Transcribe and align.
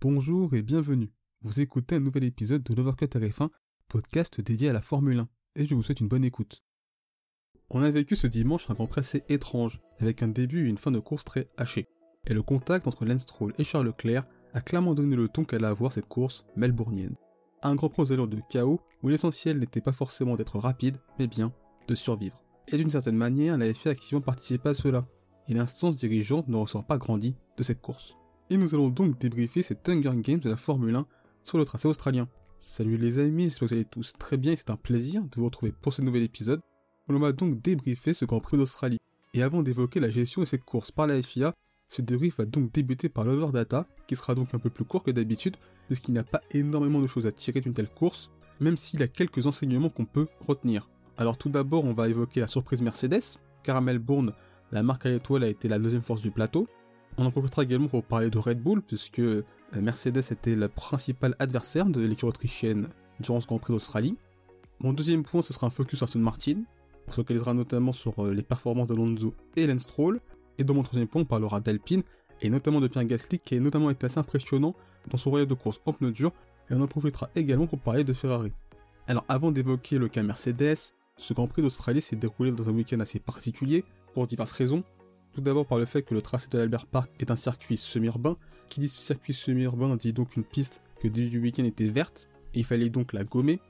Bonjour 0.00 0.54
et 0.54 0.62
bienvenue. 0.62 1.12
Vous 1.42 1.58
écoutez 1.58 1.96
un 1.96 2.00
nouvel 2.00 2.22
épisode 2.22 2.62
de 2.62 2.72
l'Overcut 2.72 3.06
RF1, 3.06 3.48
podcast 3.88 4.40
dédié 4.40 4.68
à 4.68 4.72
la 4.72 4.80
Formule 4.80 5.18
1, 5.18 5.28
et 5.56 5.66
je 5.66 5.74
vous 5.74 5.82
souhaite 5.82 5.98
une 5.98 6.06
bonne 6.06 6.24
écoute. 6.24 6.62
On 7.70 7.82
a 7.82 7.90
vécu 7.90 8.14
ce 8.14 8.28
dimanche 8.28 8.70
un 8.70 8.74
Grand 8.74 8.96
assez 8.96 9.24
étrange, 9.28 9.80
avec 9.98 10.22
un 10.22 10.28
début 10.28 10.66
et 10.66 10.68
une 10.68 10.78
fin 10.78 10.92
de 10.92 11.00
course 11.00 11.24
très 11.24 11.50
hachés. 11.56 11.88
Et 12.28 12.32
le 12.32 12.42
contact 12.42 12.86
entre 12.86 13.06
Lance 13.06 13.22
Stroll 13.22 13.52
et 13.58 13.64
Charles 13.64 13.86
Leclerc 13.86 14.24
a 14.54 14.60
clairement 14.60 14.94
donné 14.94 15.16
le 15.16 15.28
ton 15.28 15.42
qu'allait 15.44 15.66
avoir 15.66 15.90
cette 15.90 16.06
course 16.06 16.44
melbournienne. 16.54 17.16
Un 17.64 17.74
Grand 17.74 17.92
allures 17.98 18.28
de 18.28 18.38
chaos, 18.48 18.80
où 19.02 19.08
l'essentiel 19.08 19.58
n'était 19.58 19.80
pas 19.80 19.92
forcément 19.92 20.36
d'être 20.36 20.60
rapide, 20.60 20.98
mais 21.18 21.26
bien 21.26 21.52
de 21.88 21.96
survivre. 21.96 22.44
Et 22.68 22.76
d'une 22.76 22.90
certaine 22.90 23.16
manière, 23.16 23.58
la 23.58 23.66
a 23.66 23.88
activement 23.88 24.20
participé 24.20 24.68
à 24.68 24.74
cela, 24.74 25.08
et 25.48 25.54
l'instance 25.54 25.96
dirigeante 25.96 26.46
ne 26.46 26.56
ressort 26.56 26.86
pas 26.86 26.98
grandi 26.98 27.34
de 27.56 27.64
cette 27.64 27.80
course. 27.80 28.14
Et 28.50 28.56
nous 28.56 28.74
allons 28.74 28.88
donc 28.88 29.18
débriefer 29.18 29.62
cette 29.62 29.86
Hunger 29.86 30.12
Games 30.16 30.40
de 30.40 30.48
la 30.48 30.56
Formule 30.56 30.94
1 30.94 31.06
sur 31.42 31.58
le 31.58 31.66
tracé 31.66 31.86
australien. 31.86 32.28
Salut 32.58 32.96
les 32.96 33.18
amis, 33.18 33.44
j'espère 33.44 33.68
que 33.68 33.74
vous 33.74 33.74
allez 33.74 33.84
tous 33.84 34.14
très 34.18 34.38
bien 34.38 34.52
et 34.52 34.56
c'est 34.56 34.70
un 34.70 34.76
plaisir 34.76 35.20
de 35.20 35.36
vous 35.36 35.44
retrouver 35.44 35.70
pour 35.70 35.92
ce 35.92 36.00
nouvel 36.00 36.22
épisode. 36.22 36.60
On 37.08 37.18
va 37.18 37.32
donc 37.32 37.60
débriefer 37.60 38.14
ce 38.14 38.24
Grand 38.24 38.40
Prix 38.40 38.56
d'Australie. 38.56 38.96
Et 39.34 39.42
avant 39.42 39.62
d'évoquer 39.62 40.00
la 40.00 40.08
gestion 40.08 40.40
de 40.40 40.46
cette 40.46 40.64
course 40.64 40.90
par 40.90 41.06
la 41.06 41.20
FIA, 41.20 41.52
ce 41.88 42.00
débrief 42.00 42.38
va 42.38 42.46
donc 42.46 42.72
débuter 42.72 43.10
par 43.10 43.24
l'overdata, 43.24 43.86
qui 44.06 44.16
sera 44.16 44.34
donc 44.34 44.54
un 44.54 44.58
peu 44.58 44.70
plus 44.70 44.86
court 44.86 45.02
que 45.02 45.10
d'habitude, 45.10 45.56
puisqu'il 45.86 46.12
n'y 46.12 46.18
a 46.18 46.24
pas 46.24 46.40
énormément 46.52 47.00
de 47.00 47.06
choses 47.06 47.26
à 47.26 47.32
tirer 47.32 47.60
d'une 47.60 47.74
telle 47.74 47.90
course, 47.90 48.30
même 48.60 48.78
s'il 48.78 49.00
y 49.00 49.02
a 49.02 49.08
quelques 49.08 49.46
enseignements 49.46 49.90
qu'on 49.90 50.06
peut 50.06 50.26
retenir. 50.40 50.88
Alors 51.18 51.36
tout 51.36 51.50
d'abord, 51.50 51.84
on 51.84 51.92
va 51.92 52.08
évoquer 52.08 52.40
la 52.40 52.46
surprise 52.46 52.80
Mercedes, 52.80 53.38
car 53.62 53.76
à 53.76 53.82
Melbourne, 53.82 54.32
la 54.72 54.82
marque 54.82 55.04
à 55.04 55.10
l'étoile 55.10 55.44
a 55.44 55.48
été 55.48 55.68
la 55.68 55.78
deuxième 55.78 56.02
force 56.02 56.22
du 56.22 56.30
plateau, 56.30 56.66
on 57.18 57.26
en 57.26 57.30
profitera 57.32 57.64
également 57.64 57.88
pour 57.88 58.04
parler 58.04 58.30
de 58.30 58.38
Red 58.38 58.62
Bull, 58.62 58.80
puisque 58.80 59.18
euh, 59.18 59.44
Mercedes 59.74 60.22
était 60.30 60.54
le 60.54 60.68
principal 60.68 61.34
adversaire 61.40 61.86
de 61.86 62.00
l'équipe 62.00 62.24
autrichienne 62.24 62.88
durant 63.20 63.40
ce 63.40 63.46
Grand 63.46 63.58
Prix 63.58 63.72
d'Australie. 63.72 64.16
Mon 64.80 64.92
deuxième 64.92 65.24
point, 65.24 65.42
ce 65.42 65.52
sera 65.52 65.66
un 65.66 65.70
focus 65.70 65.98
sur 65.98 66.04
Aston 66.04 66.20
Martin. 66.20 66.62
On 67.08 67.10
se 67.10 67.16
focalisera 67.16 67.54
notamment 67.54 67.92
sur 67.92 68.24
euh, 68.24 68.32
les 68.32 68.42
performances 68.42 68.86
d'Alonso 68.86 69.34
et 69.56 69.66
Lance 69.66 69.82
Stroll. 69.82 70.20
Et 70.58 70.64
dans 70.64 70.74
mon 70.74 70.84
troisième 70.84 71.08
point, 71.08 71.22
on 71.22 71.24
parlera 71.24 71.58
d'Alpine, 71.58 72.02
et 72.40 72.50
notamment 72.50 72.80
de 72.80 72.86
Pierre 72.86 73.04
Gasly, 73.04 73.40
qui 73.40 73.56
a 73.56 73.60
notamment 73.60 73.90
été 73.90 74.06
assez 74.06 74.20
impressionnant 74.20 74.74
dans 75.10 75.18
son 75.18 75.30
voyage 75.30 75.48
de 75.48 75.54
course 75.54 75.80
en 75.86 75.92
pneus 75.92 76.12
durs. 76.12 76.32
Et 76.70 76.74
on 76.74 76.80
en 76.80 76.86
profitera 76.86 77.30
également 77.34 77.66
pour 77.66 77.80
parler 77.80 78.04
de 78.04 78.12
Ferrari. 78.12 78.52
Alors 79.08 79.24
avant 79.28 79.50
d'évoquer 79.50 79.98
le 79.98 80.08
cas 80.08 80.22
Mercedes, 80.22 80.76
ce 81.16 81.34
Grand 81.34 81.48
Prix 81.48 81.62
d'Australie 81.62 82.00
s'est 82.00 82.14
déroulé 82.14 82.52
dans 82.52 82.68
un 82.68 82.72
week-end 82.72 83.00
assez 83.00 83.18
particulier, 83.18 83.84
pour 84.14 84.26
diverses 84.26 84.52
raisons. 84.52 84.84
Tout 85.32 85.40
d'abord 85.40 85.66
par 85.66 85.78
le 85.78 85.84
fait 85.84 86.02
que 86.02 86.14
le 86.14 86.22
tracé 86.22 86.48
de 86.48 86.58
l'Albert 86.58 86.86
Park 86.86 87.10
est 87.20 87.30
un 87.30 87.36
circuit 87.36 87.76
semi-urbain. 87.76 88.36
Qui 88.68 88.80
dit 88.80 88.88
circuit 88.88 89.32
semi-urbain 89.32 89.96
dit 89.96 90.12
donc 90.12 90.36
une 90.36 90.44
piste 90.44 90.82
que 91.00 91.08
début 91.08 91.28
du 91.28 91.40
week-end 91.40 91.64
était 91.64 91.88
verte, 91.88 92.28
et 92.54 92.60
il 92.60 92.64
fallait 92.64 92.90
donc 92.90 93.12
la 93.12 93.24
gommer. 93.24 93.60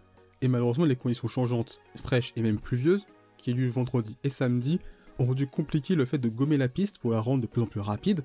Et 0.41 0.49
malheureusement, 0.49 0.85
les 0.85 0.97
conditions 0.97 1.29
changeantes, 1.29 1.81
fraîches 1.97 2.33
et 2.37 2.43
même 2.43 2.61
pluvieuses, 2.61 3.07
qui 3.37 3.53
ont 3.53 3.57
eu 3.57 3.69
vendredi 3.69 4.17
et 4.25 4.29
samedi, 4.29 4.81
ont 5.19 5.27
rendu 5.27 5.47
compliqué 5.47 5.95
le 5.95 6.05
fait 6.05 6.19
de 6.19 6.29
gommer 6.29 6.57
la 6.57 6.69
piste 6.69 6.99
pour 6.99 7.11
la 7.11 7.21
rendre 7.21 7.43
de 7.43 7.47
plus 7.47 7.63
en 7.63 7.67
plus 7.67 7.81
rapide. 7.81 8.23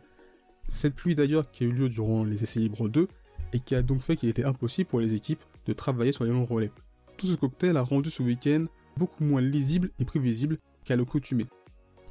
Cette 0.68 0.96
pluie 0.96 1.16
d'ailleurs 1.16 1.52
qui 1.52 1.64
a 1.64 1.68
eu 1.68 1.72
lieu 1.72 1.90
durant 1.90 2.24
les 2.24 2.44
essais 2.44 2.60
libres 2.60 2.88
2, 2.88 3.08
et 3.54 3.60
qui 3.60 3.76
a 3.76 3.82
donc 3.82 4.02
fait 4.02 4.16
qu'il 4.16 4.30
était 4.30 4.44
impossible 4.44 4.90
pour 4.90 5.00
les 5.00 5.14
équipes 5.14 5.44
de 5.66 5.74
travailler 5.74 6.12
sur 6.12 6.24
les 6.24 6.32
longs 6.32 6.46
relais. 6.46 6.72
Tout 7.18 7.28
ce 7.28 7.36
cocktail 7.36 7.78
a 7.78 7.82
rendu 7.82 8.10
ce 8.10 8.24
week-end 8.24 8.66
beaucoup 8.98 9.24
moins 9.24 9.42
lisible 9.42 9.92
et 10.00 10.06
prévisible 10.06 10.58
qu'à 10.84 10.96
l'accoutumée. 10.96 11.46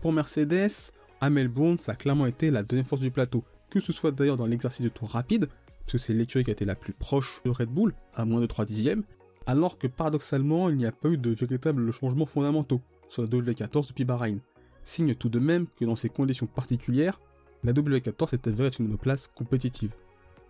Pour 0.00 0.12
Mercedes, 0.12 0.92
à 1.22 1.30
Melbourne, 1.30 1.78
ça 1.78 1.92
a 1.92 1.94
clairement 1.94 2.26
été 2.26 2.50
la 2.50 2.64
deuxième 2.64 2.84
force 2.84 3.00
du 3.00 3.12
plateau, 3.12 3.44
que 3.70 3.78
ce 3.78 3.92
soit 3.92 4.10
d'ailleurs 4.10 4.36
dans 4.36 4.46
l'exercice 4.46 4.82
de 4.82 4.88
tour 4.88 5.08
rapide, 5.08 5.46
parce 5.46 5.92
que 5.92 5.98
c'est 5.98 6.14
l'écurie 6.14 6.42
qui 6.42 6.50
a 6.50 6.52
été 6.52 6.64
la 6.64 6.74
plus 6.74 6.92
proche 6.92 7.40
de 7.44 7.50
Red 7.50 7.68
Bull, 7.68 7.94
à 8.14 8.24
moins 8.24 8.40
de 8.40 8.46
3 8.46 8.64
dixièmes, 8.64 9.04
alors 9.46 9.78
que 9.78 9.86
paradoxalement, 9.86 10.68
il 10.68 10.76
n'y 10.76 10.84
a 10.84 10.90
pas 10.90 11.08
eu 11.08 11.16
de 11.16 11.30
véritables 11.30 11.92
changements 11.92 12.26
fondamentaux 12.26 12.80
sur 13.08 13.22
la 13.22 13.28
W14 13.28 13.88
depuis 13.88 14.04
Bahreïn. 14.04 14.40
Signe 14.82 15.14
tout 15.14 15.28
de 15.28 15.38
même 15.38 15.68
que 15.78 15.84
dans 15.84 15.94
ces 15.94 16.08
conditions 16.08 16.46
particulières, 16.46 17.20
la 17.62 17.72
W14 17.72 18.30
s'est 18.30 18.48
avérée 18.48 18.66
être 18.66 18.80
une 18.80 18.86
monoplace 18.86 19.28
compétitive. 19.28 19.92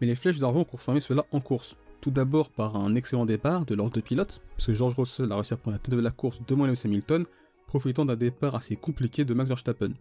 Mais 0.01 0.07
les 0.07 0.15
flèches 0.15 0.39
d'argent 0.39 0.61
ont 0.61 0.65
confirmé 0.65 1.01
cela 1.01 1.27
en 1.33 1.41
course. 1.41 1.77
Tout 2.01 2.11
d'abord 2.11 2.49
par 2.49 2.77
un 2.77 2.95
excellent 2.95 3.27
départ 3.27 3.67
de 3.67 3.75
l'ordre 3.75 3.93
de 3.93 4.01
pilote, 4.01 4.41
parce 4.57 4.69
que 4.69 4.73
George 4.73 4.95
Russell 4.95 5.33
a 5.33 5.35
réussi 5.35 5.53
à 5.53 5.59
prendre 5.59 5.75
la 5.75 5.81
tête 5.81 5.95
de 5.95 6.01
la 6.01 6.11
course 6.11 6.41
devant 6.49 6.65
Lewis 6.65 6.81
Hamilton, 6.83 7.27
profitant 7.67 8.07
d'un 8.07 8.17
départ 8.17 8.55
assez 8.55 8.77
compliqué 8.77 9.27
de 9.27 9.35
Max 9.35 9.51
Verstappen. 9.51 9.93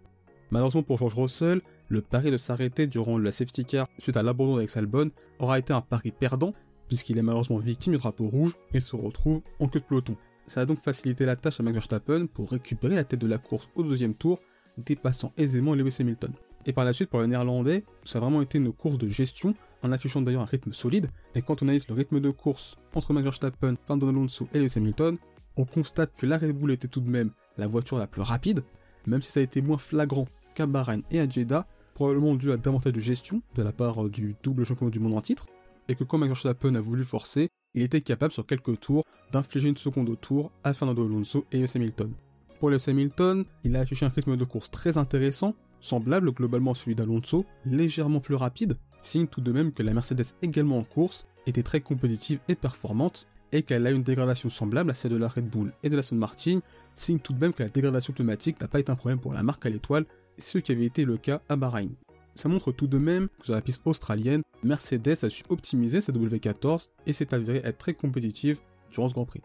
Malheureusement 0.51 0.83
pour 0.83 0.97
George 0.97 1.15
Russell, 1.15 1.61
le 1.87 2.01
pari 2.01 2.29
de 2.29 2.37
s'arrêter 2.37 2.87
durant 2.87 3.17
la 3.17 3.31
safety 3.31 3.65
car 3.65 3.87
suite 3.97 4.17
à 4.17 4.23
l'abandon 4.23 4.55
d'Alex 4.55 4.77
Albon 4.77 5.09
aura 5.39 5.59
été 5.59 5.73
un 5.73 5.81
pari 5.81 6.11
perdant 6.11 6.53
puisqu'il 6.87 7.17
est 7.17 7.21
malheureusement 7.21 7.57
victime 7.57 7.93
du 7.93 7.99
drapeau 7.99 8.27
rouge 8.27 8.53
et 8.73 8.81
se 8.81 8.97
retrouve 8.97 9.41
en 9.61 9.67
queue 9.69 9.79
de 9.79 9.85
peloton. 9.85 10.17
Ça 10.45 10.59
a 10.59 10.65
donc 10.65 10.81
facilité 10.81 11.25
la 11.25 11.37
tâche 11.37 11.61
à 11.61 11.63
Max 11.63 11.75
Verstappen 11.75 12.25
pour 12.25 12.51
récupérer 12.51 12.95
la 12.95 13.05
tête 13.05 13.21
de 13.21 13.27
la 13.27 13.37
course 13.37 13.69
au 13.75 13.83
deuxième 13.83 14.13
tour, 14.13 14.39
dépassant 14.77 15.31
aisément 15.37 15.73
Lewis 15.73 15.95
Hamilton. 16.01 16.33
Et 16.65 16.73
par 16.73 16.83
la 16.83 16.91
suite, 16.91 17.09
pour 17.09 17.21
le 17.21 17.27
néerlandais, 17.27 17.85
ça 18.03 18.17
a 18.17 18.21
vraiment 18.21 18.41
été 18.41 18.57
une 18.57 18.73
course 18.73 18.97
de 18.97 19.07
gestion, 19.07 19.55
en 19.83 19.93
affichant 19.93 20.21
d'ailleurs 20.21 20.41
un 20.41 20.45
rythme 20.45 20.73
solide. 20.73 21.07
Et 21.33 21.41
quand 21.41 21.63
on 21.63 21.65
analyse 21.67 21.87
le 21.87 21.95
rythme 21.95 22.19
de 22.19 22.29
course 22.29 22.75
entre 22.93 23.13
Max 23.13 23.23
Verstappen, 23.23 23.75
Fernando 23.85 24.09
Alonso 24.09 24.49
et 24.53 24.59
Lewis 24.59 24.73
Hamilton, 24.75 25.17
on 25.55 25.63
constate 25.63 26.11
que 26.19 26.25
la 26.25 26.37
Red 26.37 26.51
Bull 26.51 26.71
était 26.71 26.89
tout 26.89 26.99
de 26.99 27.09
même 27.09 27.31
la 27.57 27.67
voiture 27.67 27.97
la 27.97 28.07
plus 28.07 28.21
rapide, 28.21 28.63
même 29.07 29.21
si 29.21 29.31
ça 29.31 29.39
a 29.39 29.43
été 29.43 29.61
moins 29.61 29.77
flagrant 29.77 30.27
qu'à 30.53 30.67
et 31.11 31.19
à 31.19 31.29
Jeddah, 31.29 31.67
probablement 31.93 32.35
dû 32.35 32.51
à 32.51 32.57
davantage 32.57 32.93
de 32.93 32.99
gestion 32.99 33.41
de 33.55 33.63
la 33.63 33.71
part 33.71 34.09
du 34.09 34.35
double 34.43 34.65
champion 34.65 34.89
du 34.89 34.99
monde 34.99 35.13
en 35.13 35.21
titre, 35.21 35.47
et 35.87 35.95
que 35.95 36.03
quand 36.03 36.17
Max 36.17 36.45
a 36.45 36.81
voulu 36.81 37.03
forcer, 37.03 37.49
il 37.73 37.83
était 37.83 38.01
capable 38.01 38.33
sur 38.33 38.45
quelques 38.45 38.79
tours 38.79 39.03
d'infliger 39.31 39.69
une 39.69 39.77
seconde 39.77 40.09
au 40.09 40.15
tour 40.15 40.51
à 40.63 40.73
Fernando 40.73 41.05
Alonso 41.05 41.45
et 41.51 41.59
Lewis 41.59 41.71
Hamilton. 41.75 42.13
Pour 42.59 42.69
Lewis 42.69 42.85
Hamilton, 42.87 43.45
il 43.63 43.75
a 43.75 43.81
affiché 43.81 44.05
un 44.05 44.09
rythme 44.09 44.37
de 44.37 44.43
course 44.43 44.69
très 44.71 44.97
intéressant, 44.97 45.55
semblable 45.79 46.31
globalement 46.31 46.71
à 46.71 46.75
celui 46.75 46.95
d'Alonso, 46.95 47.45
légèrement 47.65 48.19
plus 48.19 48.35
rapide, 48.35 48.77
signe 49.01 49.27
tout 49.27 49.41
de 49.41 49.51
même 49.51 49.71
que 49.71 49.83
la 49.83 49.93
Mercedes 49.93 50.35
également 50.41 50.77
en 50.77 50.83
course 50.83 51.25
était 51.47 51.63
très 51.63 51.81
compétitive 51.81 52.39
et 52.47 52.55
performante, 52.55 53.27
et 53.51 53.63
qu'elle 53.63 53.85
a 53.87 53.91
une 53.91 54.03
dégradation 54.03 54.49
semblable 54.49 54.91
à 54.91 54.93
celle 54.93 55.11
de 55.11 55.17
la 55.17 55.27
Red 55.27 55.49
Bull 55.49 55.73
et 55.83 55.89
de 55.89 55.95
la 55.95 55.99
Aston 55.99 56.15
Martin, 56.15 56.59
signe 56.95 57.19
tout 57.19 57.33
de 57.33 57.39
même 57.39 57.53
que 57.53 57.63
la 57.63 57.69
dégradation 57.69 58.13
climatique 58.13 58.59
n'a 58.61 58.67
pas 58.67 58.79
été 58.79 58.91
un 58.91 58.95
problème 58.95 59.19
pour 59.19 59.33
la 59.33 59.43
marque 59.43 59.65
à 59.65 59.69
l'étoile, 59.69 60.05
ce 60.37 60.57
qui 60.57 60.71
avait 60.71 60.85
été 60.85 61.05
le 61.05 61.17
cas 61.17 61.41
à 61.49 61.55
Bahreïn. 61.55 61.91
Ça 62.35 62.49
montre 62.49 62.71
tout 62.71 62.87
de 62.87 62.97
même 62.97 63.27
que 63.39 63.45
sur 63.45 63.53
la 63.53 63.61
piste 63.61 63.81
australienne, 63.85 64.41
Mercedes 64.63 65.23
a 65.23 65.29
su 65.29 65.43
optimiser 65.49 66.01
sa 66.01 66.13
W14 66.13 66.87
et 67.05 67.13
s'est 67.13 67.33
avéré 67.33 67.61
être 67.63 67.77
très 67.77 67.93
compétitive 67.93 68.59
durant 68.91 69.09
ce 69.09 69.13
Grand 69.13 69.25
Prix. 69.25 69.41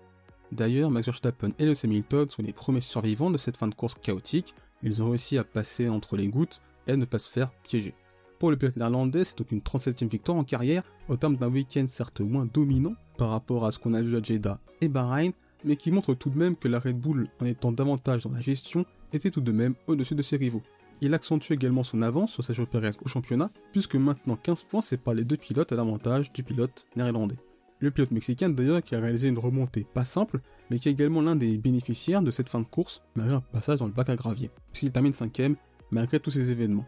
D'ailleurs, 0.52 0.90
Max 0.90 1.06
Verstappen 1.06 1.50
et 1.58 1.66
Lewis 1.66 1.80
Hamilton 1.82 2.30
sont 2.30 2.42
les 2.42 2.52
premiers 2.52 2.80
survivants 2.80 3.30
de 3.30 3.38
cette 3.38 3.56
fin 3.56 3.66
de 3.66 3.74
course 3.74 3.96
chaotique, 3.96 4.54
ils 4.82 5.02
ont 5.02 5.10
réussi 5.10 5.38
à 5.38 5.44
passer 5.44 5.88
entre 5.88 6.16
les 6.16 6.28
gouttes 6.28 6.60
et 6.86 6.92
à 6.92 6.96
ne 6.96 7.04
pas 7.04 7.18
se 7.18 7.28
faire 7.28 7.50
piéger. 7.64 7.94
Pour 8.38 8.50
le 8.50 8.56
pilote 8.56 8.76
néerlandais, 8.76 9.24
c'est 9.24 9.38
donc 9.38 9.50
une 9.50 9.60
37e 9.60 10.08
victoire 10.08 10.36
en 10.36 10.44
carrière, 10.44 10.82
au 11.08 11.16
terme 11.16 11.36
d'un 11.36 11.48
week-end 11.48 11.86
certes 11.88 12.20
moins 12.20 12.46
dominant 12.46 12.94
par 13.16 13.30
rapport 13.30 13.64
à 13.64 13.70
ce 13.70 13.78
qu'on 13.78 13.94
a 13.94 14.02
vu 14.02 14.16
à 14.16 14.22
Jeddah 14.22 14.58
et 14.82 14.88
Bahreïn, 14.88 15.32
mais 15.64 15.76
qui 15.76 15.90
montre 15.90 16.12
tout 16.12 16.28
de 16.28 16.38
même 16.38 16.54
que 16.54 16.68
la 16.68 16.78
Red 16.78 16.98
Bull, 17.00 17.28
en 17.40 17.46
étant 17.46 17.72
davantage 17.72 18.24
dans 18.24 18.32
la 18.32 18.42
gestion, 18.42 18.84
était 19.14 19.30
tout 19.30 19.40
de 19.40 19.52
même 19.52 19.74
au-dessus 19.86 20.14
de 20.14 20.22
ses 20.22 20.36
rivaux. 20.36 20.62
Il 21.00 21.14
accentue 21.14 21.52
également 21.52 21.82
son 21.82 22.02
avance 22.02 22.32
sur 22.32 22.44
Sergio 22.44 22.66
Perez 22.66 22.92
au 23.04 23.08
championnat, 23.08 23.50
puisque 23.72 23.96
maintenant 23.96 24.36
15 24.36 24.64
points 24.64 24.80
séparent 24.82 25.14
les 25.14 25.24
deux 25.24 25.36
pilotes 25.36 25.72
à 25.72 25.76
l'avantage 25.76 26.32
du 26.32 26.42
pilote 26.42 26.86
néerlandais. 26.94 27.36
Le 27.78 27.90
pilote 27.90 28.10
mexicain 28.10 28.48
d'ailleurs 28.48 28.82
qui 28.82 28.94
a 28.94 29.00
réalisé 29.00 29.28
une 29.28 29.38
remontée 29.38 29.86
pas 29.92 30.04
simple, 30.04 30.40
mais 30.70 30.78
qui 30.78 30.88
est 30.88 30.92
également 30.92 31.22
l'un 31.22 31.36
des 31.36 31.56
bénéficiaires 31.58 32.22
de 32.22 32.30
cette 32.30 32.48
fin 32.48 32.60
de 32.60 32.66
course, 32.66 33.02
malgré 33.14 33.36
un 33.36 33.40
passage 33.40 33.78
dans 33.78 33.86
le 33.86 33.92
bac 33.92 34.08
à 34.08 34.16
gravier, 34.16 34.50
puisqu'il 34.72 34.92
termine 34.92 35.12
5ème 35.12 35.56
malgré 35.90 36.18
tous 36.18 36.30
ces 36.30 36.50
événements. 36.50 36.86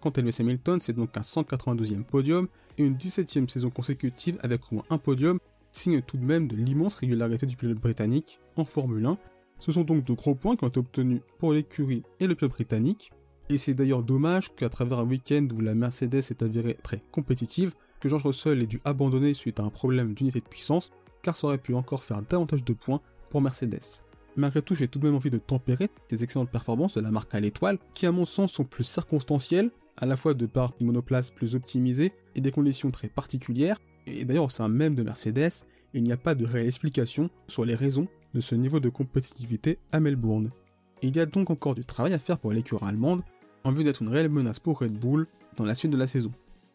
Quant 0.00 0.10
à 0.10 0.20
Lewis 0.20 0.36
Hamilton, 0.38 0.80
c'est 0.80 0.92
donc 0.92 1.16
un 1.16 1.22
192e 1.22 2.04
podium 2.04 2.46
et 2.76 2.84
une 2.84 2.94
17e 2.94 3.48
saison 3.48 3.70
consécutive 3.70 4.38
avec 4.42 4.60
au 4.70 4.76
moins 4.76 4.84
un 4.90 4.98
podium, 4.98 5.38
signe 5.72 6.02
tout 6.02 6.16
de 6.16 6.24
même 6.24 6.46
de 6.46 6.56
l'immense 6.56 6.94
régularité 6.94 7.46
du 7.46 7.56
pilote 7.56 7.78
britannique 7.78 8.38
en 8.56 8.64
Formule 8.64 9.04
1. 9.06 9.18
Ce 9.58 9.72
sont 9.72 9.82
donc 9.82 10.04
de 10.04 10.12
gros 10.12 10.36
points 10.36 10.54
qui 10.54 10.64
ont 10.64 10.68
été 10.68 10.78
obtenus 10.78 11.20
pour 11.38 11.52
l'écurie 11.52 12.04
et 12.20 12.28
le 12.28 12.36
pilote 12.36 12.52
britannique, 12.52 13.10
et 13.48 13.58
c'est 13.58 13.74
d'ailleurs 13.74 14.04
dommage 14.04 14.54
qu'à 14.54 14.68
travers 14.68 15.00
un 15.00 15.04
week-end 15.04 15.46
où 15.52 15.60
la 15.60 15.74
Mercedes 15.74 16.18
est 16.30 16.42
avérée 16.42 16.76
très 16.82 17.02
compétitive, 17.10 17.74
que 17.98 18.08
George 18.08 18.24
Russell 18.24 18.62
ait 18.62 18.66
dû 18.66 18.80
abandonner 18.84 19.34
suite 19.34 19.58
à 19.58 19.64
un 19.64 19.70
problème 19.70 20.14
d'unité 20.14 20.38
de 20.40 20.46
puissance, 20.46 20.92
car 21.22 21.34
ça 21.34 21.48
aurait 21.48 21.58
pu 21.58 21.74
encore 21.74 22.04
faire 22.04 22.22
davantage 22.22 22.62
de 22.62 22.72
points 22.72 23.00
pour 23.30 23.40
Mercedes. 23.40 24.02
Malgré 24.36 24.62
tout, 24.62 24.76
j'ai 24.76 24.86
tout 24.86 25.00
de 25.00 25.06
même 25.06 25.16
envie 25.16 25.30
de 25.30 25.38
tempérer 25.38 25.88
ces 26.08 26.22
excellentes 26.22 26.50
performances 26.50 26.94
de 26.94 27.00
la 27.00 27.10
marque 27.10 27.34
à 27.34 27.40
l'étoile, 27.40 27.78
qui 27.94 28.06
à 28.06 28.12
mon 28.12 28.24
sens 28.24 28.52
sont 28.52 28.64
plus 28.64 28.84
circonstancielles, 28.84 29.70
à 30.00 30.06
la 30.06 30.16
fois 30.16 30.34
de 30.34 30.46
par 30.46 30.72
une 30.80 30.86
monoplace 30.86 31.30
plus 31.30 31.54
optimisée 31.54 32.12
et 32.34 32.40
des 32.40 32.52
conditions 32.52 32.90
très 32.90 33.08
particulières, 33.08 33.78
et 34.06 34.24
d'ailleurs 34.24 34.44
au 34.44 34.48
sein 34.48 34.68
même 34.68 34.94
de 34.94 35.02
Mercedes, 35.02 35.64
il 35.92 36.02
n'y 36.02 36.12
a 36.12 36.16
pas 36.16 36.34
de 36.34 36.46
réelle 36.46 36.66
explication 36.66 37.30
sur 37.48 37.64
les 37.64 37.74
raisons 37.74 38.08
de 38.34 38.40
ce 38.40 38.54
niveau 38.54 38.78
de 38.78 38.88
compétitivité 38.88 39.78
à 39.92 40.00
Melbourne. 40.00 40.50
il 41.02 41.16
y 41.16 41.20
a 41.20 41.26
donc 41.26 41.50
encore 41.50 41.74
du 41.74 41.84
travail 41.84 42.12
à 42.12 42.18
faire 42.18 42.38
pour 42.38 42.52
l'écurie 42.52 42.86
allemande, 42.86 43.22
en 43.64 43.72
vue 43.72 43.84
d'être 43.84 44.02
une 44.02 44.08
réelle 44.08 44.28
menace 44.28 44.60
pour 44.60 44.78
Red 44.78 44.98
Bull 44.98 45.26
dans 45.56 45.64
la 45.64 45.74
suite 45.74 45.90
de 45.90 45.96
la 45.96 46.06
saison. 46.06 46.32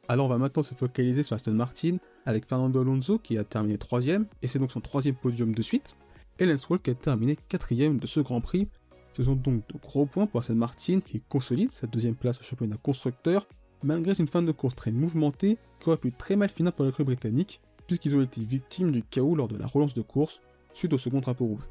Alors 0.09 0.25
on 0.25 0.29
va 0.29 0.37
maintenant 0.37 0.63
se 0.63 0.75
focaliser 0.75 1.23
sur 1.23 1.35
Aston 1.35 1.53
Martin 1.53 1.97
avec 2.25 2.45
Fernando 2.45 2.81
Alonso 2.81 3.19
qui 3.19 3.37
a 3.37 3.43
terminé 3.45 3.77
troisième 3.77 4.25
et 4.41 4.47
c'est 4.47 4.59
donc 4.59 4.71
son 4.71 4.81
troisième 4.81 5.15
podium 5.15 5.53
de 5.53 5.61
suite, 5.61 5.95
et 6.39 6.45
Lance 6.45 6.67
qui 6.83 6.89
a 6.89 6.95
terminé 6.95 7.37
quatrième 7.47 7.99
de 7.99 8.07
ce 8.07 8.19
Grand 8.19 8.41
Prix. 8.41 8.67
Ce 9.13 9.23
sont 9.23 9.35
donc 9.35 9.67
de 9.67 9.79
gros 9.79 10.05
points 10.05 10.25
pour 10.25 10.39
Aston 10.39 10.55
Martin 10.55 10.99
qui 10.99 11.21
consolide 11.21 11.71
sa 11.71 11.87
deuxième 11.87 12.15
place 12.15 12.39
au 12.39 12.43
championnat 12.43 12.77
constructeur 12.77 13.47
malgré 13.83 14.13
une 14.17 14.27
fin 14.27 14.41
de 14.41 14.51
course 14.51 14.75
très 14.75 14.91
mouvementée 14.91 15.57
qui 15.79 15.89
aurait 15.89 15.97
pu 15.97 16.11
très 16.11 16.35
mal 16.35 16.49
finir 16.49 16.73
pour 16.73 16.85
le 16.85 16.91
club 16.91 17.07
britannique 17.07 17.61
puisqu'ils 17.85 18.15
ont 18.15 18.21
été 18.21 18.41
victimes 18.41 18.91
du 18.91 19.03
chaos 19.03 19.35
lors 19.35 19.47
de 19.47 19.57
la 19.57 19.67
relance 19.67 19.93
de 19.93 20.01
course 20.01 20.41
suite 20.73 20.93
au 20.93 20.97
second 20.97 21.19
drapeau 21.19 21.45
rouge. 21.45 21.69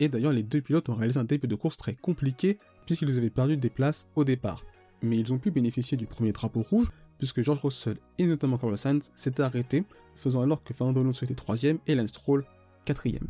Et 0.00 0.08
d'ailleurs 0.08 0.32
les 0.32 0.42
deux 0.42 0.60
pilotes 0.60 0.88
ont 0.88 0.94
réalisé 0.94 1.18
un 1.18 1.24
début 1.24 1.48
de 1.48 1.54
course 1.54 1.76
très 1.76 1.94
compliqué 1.94 2.58
puisqu'ils 2.84 3.16
avaient 3.16 3.30
perdu 3.30 3.56
des 3.56 3.70
places 3.70 4.06
au 4.14 4.24
départ. 4.24 4.64
Mais 5.02 5.16
ils 5.16 5.32
ont 5.32 5.38
pu 5.38 5.50
bénéficier 5.50 5.96
du 5.96 6.06
premier 6.06 6.32
drapeau 6.32 6.62
rouge 6.62 6.90
puisque 7.16 7.42
George 7.42 7.60
Russell 7.60 7.96
et 8.18 8.26
notamment 8.26 8.58
Carlos 8.58 8.76
Sainz 8.76 9.12
s'étaient 9.14 9.44
arrêtés, 9.44 9.84
faisant 10.16 10.42
alors 10.42 10.62
que 10.62 10.74
Fernando 10.74 11.00
Alonso 11.00 11.24
était 11.24 11.34
troisième 11.34 11.78
et 11.86 11.94
Lance 11.94 12.08
Stroll 12.08 12.44
quatrième. 12.84 13.28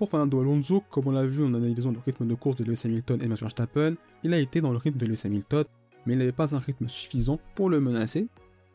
Pour 0.00 0.08
Fernando 0.08 0.40
Alonso, 0.40 0.82
comme 0.88 1.08
on 1.08 1.10
l'a 1.10 1.26
vu 1.26 1.44
en 1.44 1.52
analysant 1.52 1.92
le 1.92 1.98
rythme 1.98 2.26
de 2.26 2.34
course 2.34 2.56
de 2.56 2.64
Lewis 2.64 2.80
Hamilton 2.86 3.20
et 3.20 3.26
Max 3.26 3.42
Verstappen, 3.42 3.96
il 4.22 4.32
a 4.32 4.38
été 4.38 4.62
dans 4.62 4.72
le 4.72 4.78
rythme 4.78 4.96
de 4.96 5.04
Lewis 5.04 5.20
Hamilton, 5.26 5.64
mais 6.06 6.14
il 6.14 6.18
n'avait 6.18 6.32
pas 6.32 6.54
un 6.54 6.58
rythme 6.58 6.88
suffisant 6.88 7.38
pour 7.54 7.68
le 7.68 7.82
menacer. 7.82 8.26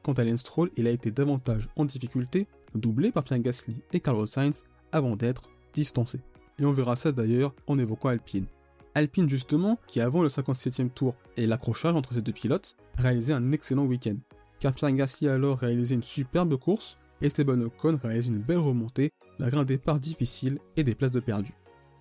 Quant 0.04 0.14
à 0.14 0.24
Lance 0.24 0.42
Stroll, 0.42 0.70
il 0.78 0.86
a 0.86 0.92
été 0.92 1.10
davantage 1.10 1.68
en 1.78 1.86
difficulté, 1.86 2.46
doublé 2.76 3.12
par 3.12 3.24
Pierre 3.24 3.40
Gasly 3.40 3.76
et 3.92 4.02
Carlos 4.02 4.28
Sainz, 4.28 4.66
avant 4.92 5.16
d'être 5.16 5.50
distancé. 5.74 6.20
Et 6.60 6.66
on 6.66 6.74
verra 6.74 6.96
ça 6.96 7.12
d'ailleurs 7.12 7.56
en 7.66 7.80
évoquant 7.80 8.10
Alpine. 8.10 8.46
Alpine 8.94 9.28
justement, 9.28 9.80
qui 9.88 10.02
avant 10.02 10.22
le 10.22 10.30
57e 10.30 10.92
tour 10.92 11.16
et 11.38 11.48
l'accrochage 11.48 11.96
entre 11.96 12.14
ces 12.14 12.22
deux 12.22 12.34
pilotes, 12.34 12.78
réalisait 13.00 13.34
un 13.34 13.52
excellent 13.52 13.86
week-end. 13.86 14.18
Car 14.60 14.74
Pierre 14.74 14.92
Gasly 14.92 15.28
a 15.28 15.34
alors 15.34 15.58
réalisé 15.58 15.96
une 15.96 16.04
superbe 16.04 16.56
course, 16.58 17.00
Esteban 17.20 17.62
Ocon 17.62 18.00
réalise 18.04 18.28
une 18.28 18.42
belle 18.42 18.60
remontée, 18.60 19.12
malgré 19.40 19.60
un 19.60 19.66
départ 19.66 20.00
difficile 20.00 20.60
et 20.76 20.84
des 20.84 20.96
places 20.96 21.12
de 21.12 21.20
perdu. 21.20 21.54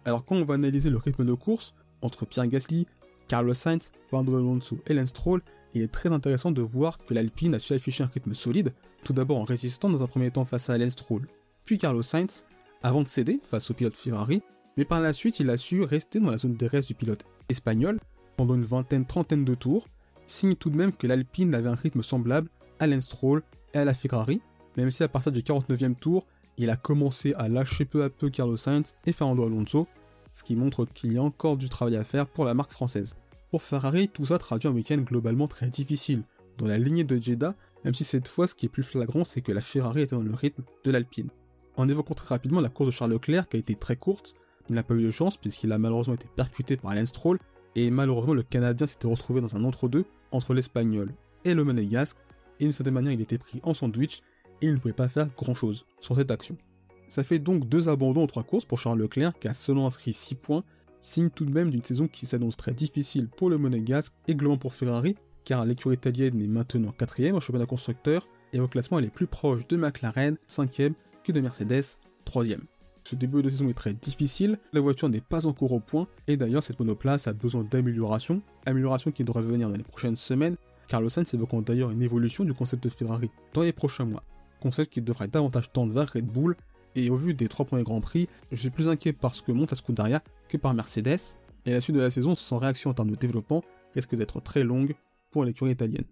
Alors 0.04 0.24
quand 0.24 0.36
on 0.36 0.44
va 0.44 0.54
analyser 0.54 0.90
le 0.90 0.98
rythme 0.98 1.24
de 1.24 1.34
course, 1.34 1.74
entre 2.02 2.26
Pierre 2.26 2.48
Gasly, 2.48 2.86
Carlos 3.28 3.54
Sainz, 3.54 3.90
Fernando 4.08 4.36
Alonso 4.36 4.78
et 4.86 4.94
Lance 4.94 5.08
Stroll, 5.08 5.40
il 5.74 5.82
est 5.82 5.92
très 5.92 6.12
intéressant 6.12 6.50
de 6.50 6.62
voir 6.62 6.98
que 6.98 7.14
l'Alpine 7.14 7.54
a 7.54 7.58
su 7.58 7.72
afficher 7.72 8.04
un 8.04 8.10
rythme 8.12 8.34
solide, 8.34 8.72
tout 9.02 9.12
d'abord 9.12 9.38
en 9.38 9.44
résistant 9.44 9.88
dans 9.88 10.02
un 10.02 10.06
premier 10.06 10.30
temps 10.30 10.44
face 10.44 10.70
à 10.70 10.78
Lance 10.78 10.92
Stroll, 10.92 11.26
puis 11.64 11.78
Carlos 11.78 12.02
Sainz, 12.02 12.46
avant 12.82 13.02
de 13.02 13.08
céder 13.08 13.40
face 13.42 13.70
au 13.70 13.74
pilote 13.74 13.96
Ferrari, 13.96 14.42
mais 14.76 14.84
par 14.84 15.00
la 15.00 15.12
suite 15.12 15.40
il 15.40 15.50
a 15.50 15.56
su 15.56 15.82
rester 15.82 16.20
dans 16.20 16.30
la 16.30 16.38
zone 16.38 16.54
DRS 16.54 16.86
du 16.86 16.94
pilote 16.94 17.24
espagnol 17.48 17.98
pendant 18.36 18.54
une 18.54 18.64
vingtaine, 18.64 19.06
trentaine 19.06 19.44
de 19.44 19.54
tours, 19.54 19.88
signe 20.26 20.54
tout 20.54 20.70
de 20.70 20.76
même 20.76 20.92
que 20.92 21.06
l'Alpine 21.06 21.54
avait 21.54 21.68
un 21.68 21.74
rythme 21.74 22.02
semblable 22.02 22.48
à 22.78 22.86
Lance 22.86 23.04
Stroll 23.04 23.42
et 23.72 23.78
à 23.78 23.84
la 23.84 23.94
Ferrari, 23.94 24.40
même 24.76 24.90
si 24.90 25.02
à 25.02 25.08
partir 25.08 25.32
du 25.32 25.40
49e 25.40 25.94
tour, 25.94 26.26
il 26.58 26.70
a 26.70 26.76
commencé 26.76 27.34
à 27.34 27.48
lâcher 27.48 27.84
peu 27.84 28.02
à 28.04 28.10
peu 28.10 28.30
Carlos 28.30 28.56
Sainz 28.56 28.94
et 29.06 29.12
Fernando 29.12 29.46
Alonso, 29.46 29.86
ce 30.32 30.44
qui 30.44 30.56
montre 30.56 30.84
qu'il 30.86 31.12
y 31.12 31.18
a 31.18 31.22
encore 31.22 31.56
du 31.56 31.68
travail 31.68 31.96
à 31.96 32.04
faire 32.04 32.26
pour 32.26 32.44
la 32.44 32.54
marque 32.54 32.72
française. 32.72 33.14
Pour 33.50 33.62
Ferrari, 33.62 34.08
tout 34.08 34.26
ça 34.26 34.38
traduit 34.38 34.68
un 34.68 34.72
week-end 34.72 34.98
globalement 34.98 35.46
très 35.46 35.68
difficile. 35.68 36.22
Dans 36.58 36.66
la 36.66 36.78
lignée 36.78 37.04
de 37.04 37.20
Jeddah, 37.20 37.54
même 37.84 37.94
si 37.94 38.04
cette 38.04 38.28
fois 38.28 38.48
ce 38.48 38.54
qui 38.54 38.66
est 38.66 38.68
plus 38.68 38.82
flagrant, 38.82 39.24
c'est 39.24 39.40
que 39.40 39.52
la 39.52 39.60
Ferrari 39.60 40.02
était 40.02 40.16
dans 40.16 40.22
le 40.22 40.34
rythme 40.34 40.62
de 40.84 40.90
l'Alpine. 40.90 41.28
En 41.76 41.88
évoquant 41.88 42.14
très 42.14 42.28
rapidement 42.28 42.60
la 42.60 42.68
course 42.68 42.88
de 42.88 42.92
Charles 42.92 43.12
Leclerc 43.12 43.48
qui 43.48 43.56
a 43.56 43.60
été 43.60 43.74
très 43.74 43.96
courte, 43.96 44.34
il 44.68 44.74
n'a 44.74 44.82
pas 44.82 44.94
eu 44.94 45.02
de 45.02 45.10
chance 45.10 45.36
puisqu'il 45.36 45.72
a 45.72 45.78
malheureusement 45.78 46.14
été 46.14 46.26
percuté 46.34 46.76
par 46.76 46.92
Alain 46.92 47.06
Stroll 47.06 47.38
et 47.74 47.90
malheureusement 47.90 48.34
le 48.34 48.42
Canadien 48.42 48.86
s'était 48.86 49.08
retrouvé 49.08 49.40
dans 49.40 49.56
un 49.56 49.64
entre-deux 49.64 50.04
entre 50.30 50.54
l'Espagnol 50.54 51.12
et 51.44 51.54
le 51.54 51.64
Monégasque 51.64 52.16
et 52.60 52.64
d'une 52.64 52.72
certaine 52.72 52.94
manière 52.94 53.12
il 53.12 53.20
était 53.20 53.38
pris 53.38 53.60
en 53.64 53.74
sandwich 53.74 54.20
et 54.60 54.66
il 54.66 54.74
ne 54.74 54.78
pouvait 54.78 54.94
pas 54.94 55.08
faire 55.08 55.28
grand 55.36 55.54
chose 55.54 55.84
sur 56.00 56.16
cette 56.16 56.30
action. 56.30 56.56
Ça 57.08 57.22
fait 57.22 57.38
donc 57.38 57.68
deux 57.68 57.88
abandons 57.88 58.22
en 58.22 58.26
trois 58.26 58.42
courses 58.42 58.64
pour 58.64 58.78
Charles 58.78 58.98
Leclerc 58.98 59.32
qui 59.38 59.48
a 59.48 59.54
seulement 59.54 59.86
inscrit 59.86 60.12
6 60.12 60.34
points, 60.36 60.64
signe 61.00 61.30
tout 61.30 61.44
de 61.44 61.52
même 61.52 61.70
d'une 61.70 61.84
saison 61.84 62.08
qui 62.08 62.26
s'annonce 62.26 62.56
très 62.56 62.72
difficile 62.72 63.28
pour 63.28 63.50
le 63.50 63.58
Monégasque 63.58 64.14
et 64.26 64.34
globalement 64.34 64.58
pour 64.58 64.74
Ferrari, 64.74 65.16
car 65.44 65.64
l'écurie 65.64 65.96
italienne 65.96 66.40
est 66.40 66.48
maintenant 66.48 66.92
quatrième 66.92 67.36
au 67.36 67.40
championnat 67.40 67.66
constructeur 67.66 68.26
et 68.52 68.60
au 68.60 68.68
classement 68.68 68.98
elle 68.98 69.04
est 69.04 69.10
plus 69.10 69.26
proche 69.26 69.68
de 69.68 69.76
McLaren, 69.76 70.36
5ème, 70.48 70.94
que 71.22 71.32
de 71.32 71.40
Mercedes, 71.40 71.98
3ème. 72.26 72.62
Ce 73.04 73.16
début 73.16 73.42
de 73.42 73.50
saison 73.50 73.68
est 73.68 73.74
très 73.74 73.92
difficile, 73.92 74.58
la 74.72 74.80
voiture 74.80 75.10
n'est 75.10 75.20
pas 75.20 75.46
encore 75.46 75.72
au 75.72 75.80
point, 75.80 76.06
et 76.26 76.38
d'ailleurs 76.38 76.62
cette 76.62 76.80
monoplace 76.80 77.26
a 77.26 77.34
besoin 77.34 77.62
d'amélioration, 77.64 78.40
amélioration 78.64 79.10
qui 79.10 79.24
devrait 79.24 79.42
venir 79.42 79.68
dans 79.68 79.76
les 79.76 79.84
prochaines 79.84 80.16
semaines, 80.16 80.56
Carlos 80.88 81.10
Sainz 81.10 81.32
évoquant 81.34 81.62
d'ailleurs 81.62 81.90
une 81.90 82.02
évolution 82.02 82.44
du 82.44 82.54
concept 82.54 82.84
de 82.84 82.88
Ferrari 82.88 83.30
dans 83.52 83.62
les 83.62 83.72
prochains 83.72 84.04
mois. 84.04 84.22
Concept 84.64 84.90
qui 84.90 85.02
devrait 85.02 85.28
davantage 85.28 85.70
tendre 85.70 85.92
vers 85.92 86.10
Red 86.10 86.24
Bull, 86.24 86.56
et 86.94 87.10
au 87.10 87.16
vu 87.16 87.34
des 87.34 87.48
trois 87.48 87.66
premiers 87.66 87.82
Grands 87.82 88.00
Prix, 88.00 88.28
je 88.50 88.56
suis 88.56 88.70
plus 88.70 88.88
inquiet 88.88 89.12
par 89.12 89.34
ce 89.34 89.42
que 89.42 89.52
monte 89.52 89.74
à 89.74 89.76
Scuderia 89.76 90.22
que 90.48 90.56
par 90.56 90.72
Mercedes, 90.72 91.36
et 91.66 91.72
la 91.72 91.82
suite 91.82 91.96
de 91.96 92.00
la 92.00 92.10
saison 92.10 92.34
sans 92.34 92.56
réaction 92.56 92.88
en 92.88 92.94
termes 92.94 93.10
de 93.10 93.16
développement 93.16 93.62
risque 93.94 94.14
d'être 94.14 94.40
très 94.40 94.64
longue 94.64 94.94
pour 95.30 95.44
l'écurie 95.44 95.72
italienne. 95.72 96.06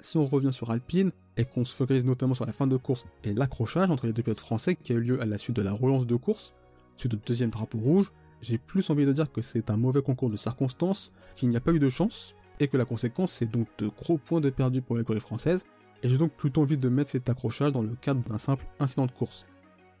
Si 0.00 0.16
on 0.16 0.26
revient 0.26 0.52
sur 0.52 0.72
Alpine, 0.72 1.12
et 1.36 1.44
qu'on 1.44 1.64
se 1.64 1.72
focalise 1.76 2.04
notamment 2.04 2.34
sur 2.34 2.44
la 2.44 2.52
fin 2.52 2.66
de 2.66 2.76
course 2.76 3.06
et 3.22 3.34
l'accrochage 3.34 3.88
entre 3.88 4.06
les 4.06 4.12
deux 4.12 4.22
pilotes 4.24 4.40
français 4.40 4.74
qui 4.74 4.92
a 4.92 4.96
eu 4.96 5.00
lieu 5.00 5.22
à 5.22 5.24
la 5.24 5.38
suite 5.38 5.54
de 5.54 5.62
la 5.62 5.72
relance 5.72 6.08
de 6.08 6.16
course, 6.16 6.54
suite 6.96 7.14
au 7.14 7.18
deuxième 7.24 7.50
drapeau 7.50 7.78
rouge, 7.78 8.10
j'ai 8.40 8.58
plus 8.58 8.90
envie 8.90 9.06
de 9.06 9.12
dire 9.12 9.30
que 9.30 9.42
c'est 9.42 9.70
un 9.70 9.76
mauvais 9.76 10.02
concours 10.02 10.30
de 10.30 10.36
circonstances, 10.36 11.12
qu'il 11.36 11.50
n'y 11.50 11.56
a 11.56 11.60
pas 11.60 11.72
eu 11.72 11.78
de 11.78 11.88
chance, 11.88 12.34
et 12.58 12.66
que 12.66 12.76
la 12.76 12.84
conséquence 12.84 13.30
c'est 13.30 13.48
donc 13.48 13.68
de 13.78 13.86
gros 13.86 14.18
points 14.18 14.40
de 14.40 14.50
perdu 14.50 14.82
pour 14.82 14.96
l'écurie 14.96 15.20
française, 15.20 15.64
et 16.06 16.08
j'ai 16.08 16.18
donc 16.18 16.30
plutôt 16.30 16.62
envie 16.62 16.78
de 16.78 16.88
mettre 16.88 17.10
cet 17.10 17.28
accrochage 17.28 17.72
dans 17.72 17.82
le 17.82 17.96
cadre 17.96 18.22
d'un 18.28 18.38
simple 18.38 18.64
incident 18.78 19.06
de 19.06 19.10
course. 19.10 19.44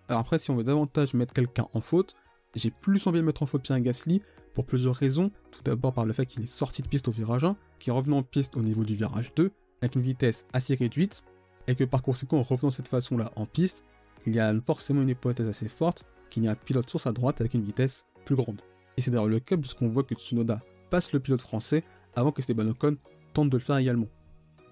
Alors 0.08 0.20
après, 0.20 0.38
si 0.38 0.52
on 0.52 0.54
veut 0.54 0.62
davantage 0.62 1.14
mettre 1.14 1.34
quelqu'un 1.34 1.66
en 1.74 1.80
faute, 1.80 2.14
j'ai 2.54 2.70
plus 2.70 3.04
envie 3.08 3.18
de 3.18 3.24
mettre 3.24 3.42
en 3.42 3.46
faute 3.46 3.62
Pierre 3.62 3.80
Gasly 3.80 4.22
pour 4.54 4.66
plusieurs 4.66 4.94
raisons. 4.94 5.32
Tout 5.50 5.62
d'abord 5.64 5.92
par 5.92 6.04
le 6.04 6.12
fait 6.12 6.24
qu'il 6.24 6.44
est 6.44 6.46
sorti 6.46 6.80
de 6.80 6.86
piste 6.86 7.08
au 7.08 7.10
virage 7.10 7.44
1, 7.44 7.56
qui 7.80 7.90
est 7.90 7.92
revenu 7.92 8.14
en 8.14 8.22
piste 8.22 8.56
au 8.56 8.62
niveau 8.62 8.84
du 8.84 8.94
virage 8.94 9.34
2, 9.34 9.50
avec 9.82 9.96
une 9.96 10.02
vitesse 10.02 10.46
assez 10.52 10.76
réduite, 10.76 11.24
et 11.66 11.74
que 11.74 11.82
par 11.82 12.02
conséquent, 12.02 12.38
en 12.38 12.44
revenant 12.44 12.68
de 12.68 12.74
cette 12.74 12.86
façon-là 12.86 13.32
en 13.34 13.44
piste, 13.44 13.84
il 14.28 14.34
y 14.36 14.38
a 14.38 14.54
forcément 14.60 15.02
une 15.02 15.08
hypothèse 15.08 15.48
assez 15.48 15.66
forte 15.66 16.04
qu'il 16.30 16.44
y 16.44 16.48
a 16.48 16.52
un 16.52 16.54
pilote 16.54 16.88
sur 16.88 17.00
sa 17.00 17.10
droite 17.10 17.40
avec 17.40 17.54
une 17.54 17.64
vitesse 17.64 18.04
plus 18.24 18.36
grande. 18.36 18.62
Et 18.96 19.00
c'est 19.00 19.10
d'ailleurs 19.10 19.26
le 19.26 19.40
cas 19.40 19.56
puisqu'on 19.56 19.88
voit 19.88 20.04
que 20.04 20.14
Tsunoda 20.14 20.62
passe 20.88 21.12
le 21.12 21.18
pilote 21.18 21.40
français 21.40 21.82
avant 22.14 22.30
que 22.30 22.38
Esteban 22.40 22.68
Ocon 22.68 22.96
tente 23.34 23.50
de 23.50 23.56
le 23.56 23.62
faire 23.62 23.78
également. 23.78 24.06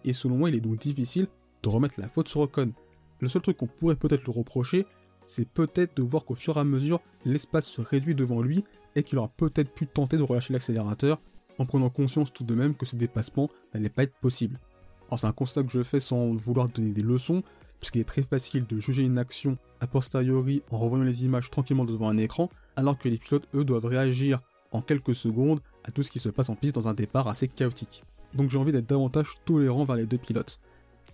Et 0.05 0.13
selon 0.13 0.37
moi, 0.37 0.51
il 0.51 0.57
est 0.57 0.61
donc 0.61 0.79
difficile 0.79 1.27
de 1.63 1.69
remettre 1.69 2.01
la 2.01 2.09
faute 2.09 2.29
sur 2.29 2.41
Ocon. 2.41 2.73
Le 3.21 3.29
seul 3.29 3.43
truc 3.43 3.57
qu'on 3.57 3.67
pourrait 3.67 3.97
peut-être 3.97 4.27
le 4.27 4.33
reprocher, 4.33 4.87
c'est 5.25 5.49
peut-être 5.49 5.97
de 5.97 6.03
voir 6.03 6.25
qu'au 6.25 6.35
fur 6.35 6.57
et 6.57 6.61
à 6.61 6.65
mesure, 6.65 7.01
l'espace 7.25 7.67
se 7.67 7.81
réduit 7.81 8.15
devant 8.15 8.43
lui 8.43 8.65
et 8.97 9.03
qu'il 9.03 9.19
aura 9.19 9.29
peut-être 9.29 9.73
pu 9.73 9.87
tenter 9.87 10.17
de 10.17 10.23
relâcher 10.23 10.53
l'accélérateur 10.53 11.21
en 11.59 11.67
prenant 11.67 11.89
conscience 11.89 12.33
tout 12.33 12.45
de 12.45 12.55
même 12.55 12.77
que 12.77 12.87
ce 12.87 12.97
dépassement 12.97 13.49
n'allait 13.73 13.89
pas 13.89 14.03
être 14.03 14.15
possible. 14.17 14.61
Alors 15.09 15.21
c'est 15.21 15.27
un 15.27 15.33
constat 15.33 15.63
que 15.63 15.71
je 15.71 15.83
fais 15.83 16.01
sans 16.01 16.33
vouloir 16.33 16.69
donner 16.69 16.91
des 16.91 17.03
leçons, 17.03 17.43
puisqu'il 17.81 18.01
est 18.01 18.09
très 18.09 18.23
facile 18.23 18.67
de 18.67 18.81
juger 18.81 19.03
une 19.03 19.19
action 19.19 19.59
a 19.81 19.87
posteriori 19.87 20.63
en 20.71 20.79
revoyant 20.79 21.05
les 21.05 21.25
images 21.25 21.51
tranquillement 21.51 21.85
devant 21.85 22.09
un 22.09 22.17
écran, 22.17 22.51
alors 22.77 22.99
que 22.99 23.09
les 23.09 23.19
pilotes, 23.19 23.49
eux, 23.55 23.65
doivent 23.65 23.85
réagir 23.85 24.41
en 24.73 24.81
quelques 24.81 25.15
secondes 25.15 25.61
à 25.85 25.91
tout 25.91 26.03
ce 26.03 26.11
qui 26.11 26.19
se 26.19 26.29
passe 26.29 26.49
en 26.49 26.57
piste 26.57 26.75
dans 26.75 26.89
un 26.89 26.95
départ 26.95 27.29
assez 27.29 27.49
chaotique. 27.49 28.05
Donc 28.35 28.51
j'ai 28.51 28.59
envie 28.59 28.73
d'être 28.73 28.89
davantage 28.89 29.29
tolérant 29.45 29.85
vers 29.85 29.97
les 29.97 30.07
deux 30.07 30.19
pilotes. 30.19 30.59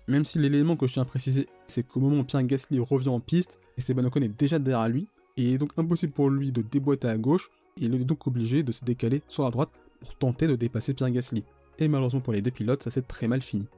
Même 0.08 0.24
si 0.24 0.38
l'élément 0.38 0.76
que 0.76 0.86
je 0.86 0.94
tiens 0.94 1.02
à 1.02 1.06
préciser, 1.06 1.46
c'est 1.66 1.86
qu'au 1.86 2.00
moment 2.00 2.20
où 2.20 2.24
Pierre 2.24 2.42
Gasly 2.42 2.80
revient 2.80 3.10
en 3.10 3.20
piste, 3.20 3.60
Esteban 3.76 4.04
Ocon 4.04 4.22
est 4.22 4.28
déjà 4.28 4.58
derrière 4.58 4.88
lui, 4.88 5.06
et 5.36 5.44
il 5.44 5.54
est 5.54 5.58
donc 5.58 5.72
impossible 5.76 6.12
pour 6.12 6.30
lui 6.30 6.50
de 6.50 6.62
déboîter 6.62 7.08
à 7.08 7.16
gauche, 7.16 7.50
et 7.76 7.84
il 7.84 7.94
est 7.94 8.04
donc 8.04 8.26
obligé 8.26 8.62
de 8.62 8.72
se 8.72 8.84
décaler 8.84 9.22
sur 9.28 9.44
la 9.44 9.50
droite 9.50 9.70
pour 10.00 10.16
tenter 10.16 10.46
de 10.46 10.56
dépasser 10.56 10.94
Pierre 10.94 11.10
Gasly. 11.10 11.44
Et 11.78 11.88
malheureusement 11.88 12.20
pour 12.20 12.32
les 12.32 12.42
deux 12.42 12.50
pilotes, 12.50 12.82
ça 12.82 12.90
s'est 12.90 13.02
très 13.02 13.28
mal 13.28 13.40
fini. 13.40 13.68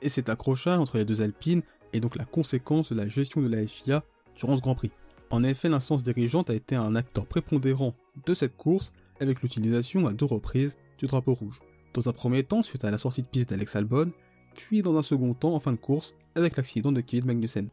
Et 0.00 0.08
cet 0.08 0.28
accrochage 0.28 0.78
entre 0.78 0.98
les 0.98 1.04
deux 1.04 1.22
Alpines 1.22 1.62
est 1.92 2.00
donc 2.00 2.16
la 2.16 2.24
conséquence 2.24 2.92
de 2.92 2.96
la 2.96 3.08
gestion 3.08 3.40
de 3.40 3.48
la 3.48 3.66
FIA 3.66 4.04
durant 4.36 4.56
ce 4.56 4.62
Grand 4.62 4.74
Prix. 4.74 4.92
En 5.30 5.42
effet, 5.42 5.68
l'instance 5.68 6.02
dirigeante 6.02 6.50
a 6.50 6.54
été 6.54 6.76
un 6.76 6.94
acteur 6.94 7.26
prépondérant 7.26 7.94
de 8.26 8.34
cette 8.34 8.56
course 8.56 8.92
avec 9.20 9.42
l'utilisation 9.42 10.06
à 10.06 10.12
deux 10.12 10.26
reprises 10.26 10.76
du 10.98 11.06
drapeau 11.06 11.34
rouge. 11.34 11.58
Dans 11.94 12.08
un 12.08 12.12
premier 12.12 12.42
temps, 12.42 12.62
suite 12.62 12.84
à 12.84 12.90
la 12.90 12.98
sortie 12.98 13.22
de 13.22 13.28
piste 13.28 13.50
d'Alex 13.50 13.76
Albon, 13.76 14.12
puis 14.54 14.82
dans 14.82 14.96
un 14.96 15.02
second 15.02 15.32
temps 15.34 15.54
en 15.54 15.60
fin 15.60 15.72
de 15.72 15.76
course 15.76 16.14
avec 16.34 16.56
l'accident 16.56 16.92
de 16.92 17.00
Kevin 17.00 17.26
Magnussen. 17.26 17.68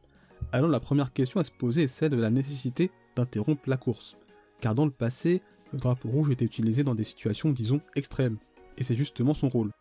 Alors 0.51 0.69
la 0.69 0.79
première 0.79 1.11
question 1.11 1.39
à 1.39 1.43
se 1.43 1.51
poser 1.51 1.83
est 1.83 1.87
celle 1.87 2.11
de 2.11 2.21
la 2.21 2.29
nécessité 2.29 2.91
d'interrompre 3.15 3.67
la 3.67 3.77
course, 3.77 4.17
car 4.59 4.75
dans 4.75 4.85
le 4.85 4.91
passé, 4.91 5.41
le 5.73 5.79
drapeau 5.79 6.09
rouge 6.09 6.29
était 6.29 6.45
utilisé 6.45 6.83
dans 6.83 6.95
des 6.95 7.03
situations 7.03 7.51
disons 7.51 7.81
extrêmes, 7.95 8.37
et 8.77 8.83
c'est 8.83 8.95
justement 8.95 9.33
son 9.33 9.49
rôle 9.49 9.71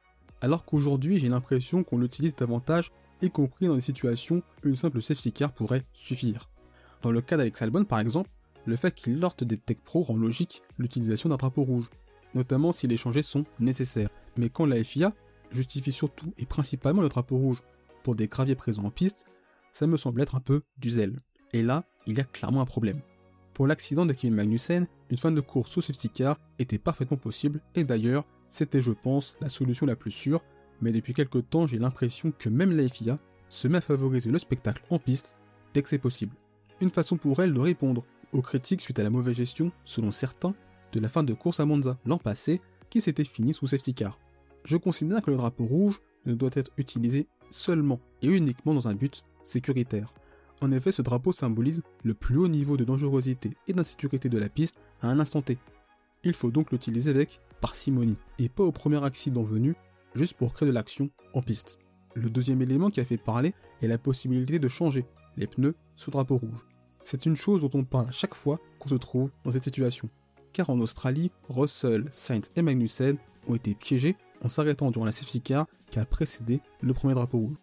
alors 0.41 0.65
qu'aujourd'hui 0.65 1.19
j'ai 1.19 1.29
l'impression 1.29 1.83
qu'on 1.83 1.99
l'utilise 1.99 2.35
davantage, 2.35 2.91
y 3.23 3.31
compris 3.31 3.67
dans 3.67 3.75
des 3.75 3.81
situations 3.81 4.43
où 4.65 4.69
une 4.69 4.77
simple 4.77 5.03
safety 5.03 5.33
car 5.33 5.53
pourrait 5.53 5.83
suffire. 5.93 6.49
Dans 7.03 7.13
le 7.13 7.21
cas 7.21 7.37
d'Alex 7.37 7.61
Albon 7.63 7.85
par 7.85 8.01
exemple, 8.01 8.31
le 8.67 8.77
fait 8.77 8.95
qu'il 8.95 9.21
lorte 9.21 9.45
des 9.45 9.59
Tech 9.59 9.79
Pro 9.85 10.03
rend 10.03 10.17
logique 10.17 10.63
l'utilisation 10.79 11.29
d'un 11.29 11.37
drapeau 11.37 11.65
rouge, 11.65 11.87
notamment 12.35 12.73
si 12.73 12.87
les 12.87 12.97
changements 12.97 13.23
sont 13.23 13.45
nécessaires. 13.59 14.11
Mais 14.41 14.49
quand 14.49 14.65
la 14.65 14.83
FIA 14.83 15.13
justifie 15.51 15.93
surtout 15.93 16.33
et 16.39 16.47
principalement 16.47 17.03
le 17.03 17.11
drapeau 17.11 17.37
rouge 17.37 17.63
pour 18.03 18.15
des 18.15 18.27
graviers 18.27 18.55
présents 18.55 18.85
en 18.85 18.91
piste, 18.91 19.27
ça 19.71 19.87
me 19.87 19.99
semble 19.99 20.23
être 20.23 20.35
un 20.35 20.41
peu 20.41 20.63
du 20.79 20.89
zèle. 20.89 21.19
Et 21.53 21.63
là, 21.63 21.85
il 22.07 22.17
y 22.17 22.21
a 22.21 22.25
clairement 22.25 22.63
un 22.63 22.65
problème. 22.65 23.03
Pour 23.53 23.67
l'accident 23.67 24.07
de 24.07 24.15
Kevin 24.15 24.35
Magnussen, 24.35 24.87
une 25.11 25.19
fin 25.19 25.31
de 25.31 25.43
course 25.43 25.73
sous 25.73 25.83
safety 25.83 26.09
car 26.09 26.39
était 26.59 26.79
parfaitement 26.79 27.19
possible, 27.19 27.61
et 27.75 27.85
d'ailleurs, 27.85 28.25
c'était 28.49 28.81
je 28.81 28.93
pense 28.93 29.37
la 29.43 29.51
solution 29.51 29.85
la 29.85 29.95
plus 29.95 30.11
sûre, 30.11 30.41
mais 30.81 30.91
depuis 30.91 31.13
quelques 31.13 31.51
temps 31.51 31.67
j'ai 31.67 31.79
l'impression 31.79 32.33
que 32.33 32.49
même 32.49 32.75
la 32.75 32.89
FIA 32.89 33.17
se 33.51 33.69
met 33.69 33.79
à 33.79 33.83
favoriser 33.83 34.31
le 34.31 34.39
spectacle 34.39 34.83
en 34.89 34.99
piste 34.99 35.37
dès 35.75 35.83
que 35.83 35.91
c'est 35.91 35.99
possible. 35.99 36.35
Une 36.81 36.89
façon 36.89 37.19
pour 37.19 37.43
elle 37.43 37.53
de 37.53 37.61
répondre 37.61 38.07
aux 38.33 38.41
critiques 38.41 38.81
suite 38.81 38.99
à 39.01 39.03
la 39.03 39.11
mauvaise 39.11 39.37
gestion, 39.37 39.71
selon 39.85 40.13
certains, 40.13 40.55
de 40.93 41.01
la 41.01 41.11
fin 41.11 41.25
de 41.25 41.35
course 41.35 41.61
à 41.61 41.67
Monza 41.67 41.99
l'an 42.07 42.17
passé, 42.17 42.63
qui 42.89 43.03
s'était 43.03 43.25
finie 43.25 43.53
sous 43.53 43.67
safety 43.67 43.93
car. 43.93 44.19
Je 44.65 44.77
considère 44.77 45.23
que 45.23 45.31
le 45.31 45.37
drapeau 45.37 45.65
rouge 45.65 46.01
ne 46.27 46.35
doit 46.35 46.51
être 46.53 46.71
utilisé 46.77 47.27
seulement 47.51 48.01
et 48.23 48.29
uniquement 48.29 48.75
dans 48.75 48.89
un 48.89 48.95
but 48.95 49.23
sécuritaire. 49.45 50.15
En 50.61 50.73
effet, 50.73 50.93
ce 50.93 51.03
drapeau 51.03 51.33
symbolise 51.33 51.83
le 52.05 52.15
plus 52.15 52.37
haut 52.37 52.49
niveau 52.49 52.77
de 52.77 52.85
dangerosité 52.85 53.51
et 53.67 53.73
d'insécurité 53.73 54.29
de 54.29 54.39
la 54.39 54.49
piste 54.49 54.79
à 55.01 55.09
un 55.09 55.19
instant 55.19 55.41
T. 55.41 55.59
Il 56.23 56.35
faut 56.35 56.51
donc 56.51 56.71
l'utiliser 56.71 57.11
avec 57.11 57.41
parcimonie, 57.61 58.19
et 58.39 58.49
pas 58.49 58.65
au 58.65 58.73
premier 58.73 59.03
accident 59.03 59.43
venu, 59.43 59.75
juste 60.15 60.35
pour 60.35 60.53
créer 60.53 60.69
de 60.69 60.75
l'action 60.75 61.11
en 61.35 61.43
piste. 61.43 61.79
Le 62.15 62.29
deuxième 62.29 62.61
élément 62.61 62.91
qui 62.91 63.01
a 63.01 63.05
fait 63.05 63.17
parler 63.17 63.55
est 63.81 63.87
la 63.87 63.99
possibilité 63.99 64.59
de 64.59 64.69
changer 64.69 65.07
les 65.37 65.47
pneus 65.47 65.75
sous 65.97 66.11
drapeau 66.11 66.37
rouge. 66.37 66.67
C'est 67.05 67.25
une 67.25 67.37
chose 67.37 67.63
dont 67.63 67.71
on 67.75 67.85
parle 67.85 68.13
chaque 68.13 68.35
fois 68.35 68.59
qu'on 68.79 68.89
se 68.89 68.97
trouve 68.97 69.31
dans 69.45 69.53
cette 69.53 69.65
situation. 69.65 70.11
Car 70.53 70.69
en 70.69 70.81
Australie, 70.81 71.31
Russell, 71.49 72.05
Sainz 72.11 72.51
et 72.57 72.63
Magnussen 72.63 73.17
ont 73.49 73.55
été 73.55 73.75
piégés 73.75 74.17
en 74.43 74.49
s'arrêtant 74.49 74.91
durant 74.91 75.05
la 75.05 75.13
safety 75.13 75.41
car 75.41 75.67
qui 75.91 75.99
a 75.99 76.05
précédé 76.05 76.61
le 76.81 76.95
premier 76.95 77.15
drapeau 77.15 77.39
rouge. 77.39 77.57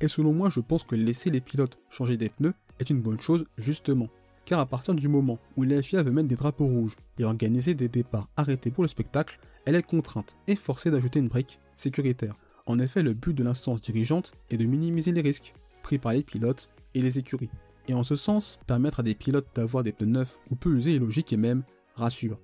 Et 0.00 0.08
selon 0.08 0.32
moi, 0.32 0.50
je 0.50 0.60
pense 0.60 0.84
que 0.84 0.96
laisser 0.96 1.30
les 1.30 1.40
pilotes 1.40 1.78
changer 1.90 2.16
des 2.16 2.28
pneus 2.28 2.54
est 2.80 2.90
une 2.90 3.00
bonne 3.00 3.20
chose 3.20 3.44
justement. 3.56 4.08
Car 4.44 4.58
à 4.58 4.66
partir 4.66 4.94
du 4.94 5.08
moment 5.08 5.38
où 5.56 5.62
la 5.62 5.80
FIA 5.80 6.02
veut 6.02 6.10
mettre 6.10 6.28
des 6.28 6.34
drapeaux 6.34 6.66
rouges 6.66 6.96
et 7.18 7.24
organiser 7.24 7.74
des 7.74 7.88
départs 7.88 8.28
arrêtés 8.36 8.72
pour 8.72 8.82
le 8.82 8.88
spectacle, 8.88 9.38
elle 9.64 9.76
est 9.76 9.86
contrainte 9.86 10.36
et 10.48 10.56
forcée 10.56 10.90
d'ajouter 10.90 11.20
une 11.20 11.28
brique 11.28 11.60
sécuritaire. 11.76 12.34
En 12.66 12.78
effet, 12.78 13.02
le 13.02 13.14
but 13.14 13.34
de 13.34 13.44
l'instance 13.44 13.80
dirigeante 13.80 14.32
est 14.50 14.56
de 14.56 14.64
minimiser 14.64 15.12
les 15.12 15.20
risques 15.20 15.54
pris 15.82 15.98
par 15.98 16.12
les 16.12 16.22
pilotes 16.22 16.68
et 16.94 17.02
les 17.02 17.18
écuries. 17.18 17.50
Et 17.88 17.94
en 17.94 18.04
ce 18.04 18.16
sens, 18.16 18.58
permettre 18.66 19.00
à 19.00 19.02
des 19.02 19.14
pilotes 19.14 19.48
d'avoir 19.54 19.82
des 19.82 19.92
pneus 19.92 20.06
neufs 20.06 20.38
ou 20.50 20.56
peu 20.56 20.76
usés 20.76 20.96
est 20.96 21.00
logique 21.00 21.32
et 21.32 21.36
même 21.36 21.62
rassure. 21.94 22.38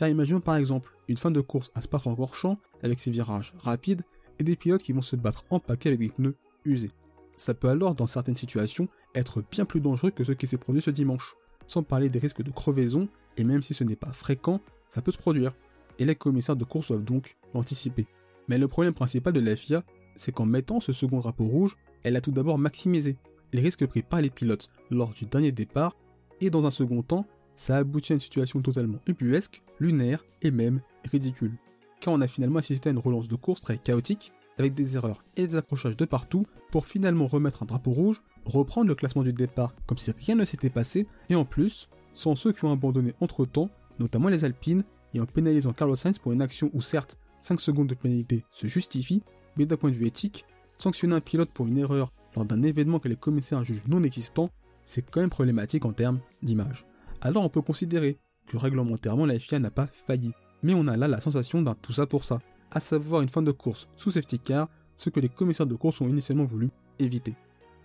Car 0.00 0.08
imaginons 0.08 0.40
par 0.40 0.56
exemple 0.56 0.94
une 1.08 1.18
fin 1.18 1.30
de 1.30 1.42
course 1.42 1.70
à 1.74 1.82
Spa-Francorchamps 1.82 2.56
avec 2.82 2.98
ses 2.98 3.10
virages 3.10 3.52
rapides 3.58 4.00
et 4.38 4.44
des 4.44 4.56
pilotes 4.56 4.82
qui 4.82 4.94
vont 4.94 5.02
se 5.02 5.14
battre 5.14 5.44
en 5.50 5.60
paquet 5.60 5.90
avec 5.90 6.00
des 6.00 6.08
pneus 6.08 6.36
usés. 6.64 6.90
Ça 7.36 7.52
peut 7.52 7.68
alors, 7.68 7.94
dans 7.94 8.06
certaines 8.06 8.34
situations, 8.34 8.88
être 9.14 9.44
bien 9.50 9.66
plus 9.66 9.82
dangereux 9.82 10.10
que 10.10 10.24
ce 10.24 10.32
qui 10.32 10.46
s'est 10.46 10.56
produit 10.56 10.80
ce 10.80 10.90
dimanche. 10.90 11.34
Sans 11.66 11.82
parler 11.82 12.08
des 12.08 12.18
risques 12.18 12.40
de 12.40 12.50
crevaison, 12.50 13.10
et 13.36 13.44
même 13.44 13.60
si 13.60 13.74
ce 13.74 13.84
n'est 13.84 13.94
pas 13.94 14.10
fréquent, 14.10 14.62
ça 14.88 15.02
peut 15.02 15.12
se 15.12 15.18
produire. 15.18 15.52
Et 15.98 16.06
les 16.06 16.14
commissaires 16.14 16.56
de 16.56 16.64
course 16.64 16.88
doivent 16.88 17.04
donc 17.04 17.36
l'anticiper. 17.52 18.06
Mais 18.48 18.56
le 18.56 18.68
problème 18.68 18.94
principal 18.94 19.34
de 19.34 19.40
la 19.40 19.54
FIA, 19.54 19.84
c'est 20.16 20.32
qu'en 20.32 20.46
mettant 20.46 20.80
ce 20.80 20.94
second 20.94 21.20
drapeau 21.20 21.44
rouge, 21.44 21.76
elle 22.04 22.16
a 22.16 22.22
tout 22.22 22.32
d'abord 22.32 22.56
maximisé 22.56 23.18
les 23.52 23.60
risques 23.60 23.86
pris 23.86 24.00
par 24.00 24.22
les 24.22 24.30
pilotes 24.30 24.68
lors 24.90 25.10
du 25.10 25.26
dernier 25.26 25.52
départ, 25.52 25.94
et 26.40 26.48
dans 26.48 26.64
un 26.64 26.70
second 26.70 27.02
temps, 27.02 27.26
ça 27.60 27.76
aboutit 27.76 28.12
à 28.12 28.14
une 28.14 28.20
situation 28.20 28.62
totalement 28.62 29.00
ubuesque, 29.06 29.62
lunaire 29.80 30.24
et 30.40 30.50
même 30.50 30.80
ridicule. 31.12 31.52
Car 32.00 32.14
on 32.14 32.22
a 32.22 32.26
finalement 32.26 32.58
assisté 32.58 32.88
à 32.88 32.92
une 32.92 32.98
relance 32.98 33.28
de 33.28 33.36
course 33.36 33.60
très 33.60 33.76
chaotique, 33.76 34.32
avec 34.56 34.72
des 34.72 34.96
erreurs 34.96 35.22
et 35.36 35.46
des 35.46 35.56
accrochages 35.56 35.96
de 35.98 36.06
partout, 36.06 36.46
pour 36.72 36.86
finalement 36.86 37.26
remettre 37.26 37.62
un 37.62 37.66
drapeau 37.66 37.90
rouge, 37.90 38.22
reprendre 38.46 38.88
le 38.88 38.94
classement 38.94 39.22
du 39.22 39.34
départ 39.34 39.74
comme 39.86 39.98
si 39.98 40.10
rien 40.10 40.36
ne 40.36 40.46
s'était 40.46 40.70
passé, 40.70 41.06
et 41.28 41.34
en 41.34 41.44
plus, 41.44 41.90
sans 42.14 42.34
ceux 42.34 42.52
qui 42.52 42.64
ont 42.64 42.72
abandonné 42.72 43.12
entre 43.20 43.44
temps, 43.44 43.68
notamment 43.98 44.30
les 44.30 44.46
Alpines, 44.46 44.82
et 45.12 45.20
en 45.20 45.26
pénalisant 45.26 45.74
Carlos 45.74 45.96
Sainz 45.96 46.18
pour 46.18 46.32
une 46.32 46.40
action 46.40 46.70
où 46.72 46.80
certes 46.80 47.18
5 47.40 47.60
secondes 47.60 47.88
de 47.88 47.94
pénalité 47.94 48.42
se 48.52 48.68
justifient, 48.68 49.22
mais 49.58 49.66
d'un 49.66 49.76
point 49.76 49.90
de 49.90 49.96
vue 49.96 50.06
éthique, 50.06 50.46
sanctionner 50.78 51.14
un 51.14 51.20
pilote 51.20 51.50
pour 51.50 51.66
une 51.66 51.76
erreur 51.76 52.10
lors 52.36 52.46
d'un 52.46 52.62
événement 52.62 53.00
que 53.00 53.08
les 53.08 53.16
commissaires 53.16 53.64
jugent 53.64 53.86
non 53.86 54.02
existant, 54.02 54.48
c'est 54.86 55.02
quand 55.02 55.20
même 55.20 55.28
problématique 55.28 55.84
en 55.84 55.92
termes 55.92 56.20
d'image. 56.42 56.86
Alors 57.22 57.44
on 57.44 57.48
peut 57.48 57.62
considérer 57.62 58.18
que 58.46 58.56
réglementairement 58.56 59.26
la 59.26 59.38
FIA 59.38 59.58
n'a 59.58 59.70
pas 59.70 59.86
failli, 59.86 60.32
mais 60.62 60.74
on 60.74 60.86
a 60.88 60.96
là 60.96 61.08
la 61.08 61.20
sensation 61.20 61.62
d'un 61.62 61.74
tout 61.74 61.92
ça 61.92 62.06
pour 62.06 62.24
ça, 62.24 62.38
à 62.70 62.80
savoir 62.80 63.22
une 63.22 63.28
fin 63.28 63.42
de 63.42 63.52
course 63.52 63.88
sous 63.96 64.10
safety 64.10 64.38
car, 64.38 64.68
ce 64.96 65.10
que 65.10 65.20
les 65.20 65.28
commissaires 65.28 65.66
de 65.66 65.74
course 65.74 66.00
ont 66.00 66.08
initialement 66.08 66.44
voulu 66.44 66.70
éviter. 66.98 67.34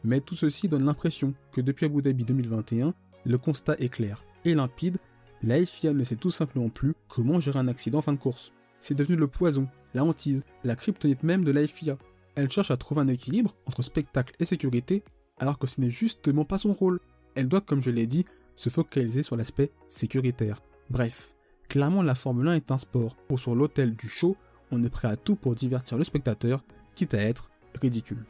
Mais 0.03 0.21
tout 0.21 0.35
ceci 0.35 0.67
donne 0.67 0.85
l'impression 0.85 1.33
que 1.51 1.61
depuis 1.61 1.85
Abu 1.85 2.01
Dhabi 2.01 2.25
2021, 2.25 2.93
le 3.25 3.37
constat 3.37 3.75
est 3.79 3.89
clair 3.89 4.23
et 4.45 4.53
limpide, 4.53 4.97
la 5.41 5.63
FIA 5.65 5.93
ne 5.93 6.03
sait 6.03 6.15
tout 6.15 6.31
simplement 6.31 6.69
plus 6.69 6.93
comment 7.07 7.39
gérer 7.39 7.59
un 7.59 7.67
accident 7.67 7.99
en 7.99 8.03
fin 8.03 8.13
de 8.13 8.17
course. 8.17 8.53
C'est 8.79 8.95
devenu 8.95 9.17
le 9.17 9.27
poison, 9.27 9.67
la 9.93 10.03
hantise, 10.03 10.43
la 10.63 10.75
kryptonite 10.75 11.23
même 11.23 11.43
de 11.43 11.51
la 11.51 11.65
FIA. 11.65 11.97
Elle 12.35 12.51
cherche 12.51 12.71
à 12.71 12.77
trouver 12.77 13.01
un 13.01 13.07
équilibre 13.07 13.53
entre 13.65 13.81
spectacle 13.81 14.35
et 14.39 14.45
sécurité, 14.45 15.03
alors 15.39 15.57
que 15.57 15.67
ce 15.67 15.81
n'est 15.81 15.89
justement 15.89 16.45
pas 16.45 16.57
son 16.57 16.73
rôle. 16.73 16.99
Elle 17.35 17.47
doit, 17.47 17.61
comme 17.61 17.81
je 17.81 17.89
l'ai 17.89 18.07
dit, 18.07 18.25
se 18.55 18.69
focaliser 18.69 19.23
sur 19.23 19.35
l'aspect 19.35 19.71
sécuritaire. 19.87 20.61
Bref, 20.89 21.35
clairement 21.67 22.01
la 22.01 22.15
Formule 22.15 22.47
1 22.47 22.55
est 22.55 22.71
un 22.71 22.77
sport 22.77 23.15
où 23.29 23.37
sur 23.37 23.55
l'hôtel 23.55 23.95
du 23.95 24.07
show, 24.07 24.35
on 24.71 24.83
est 24.83 24.89
prêt 24.89 25.07
à 25.07 25.15
tout 25.15 25.35
pour 25.35 25.55
divertir 25.55 25.97
le 25.97 26.03
spectateur, 26.03 26.63
quitte 26.95 27.13
à 27.13 27.21
être 27.21 27.49
ridicule. 27.81 28.23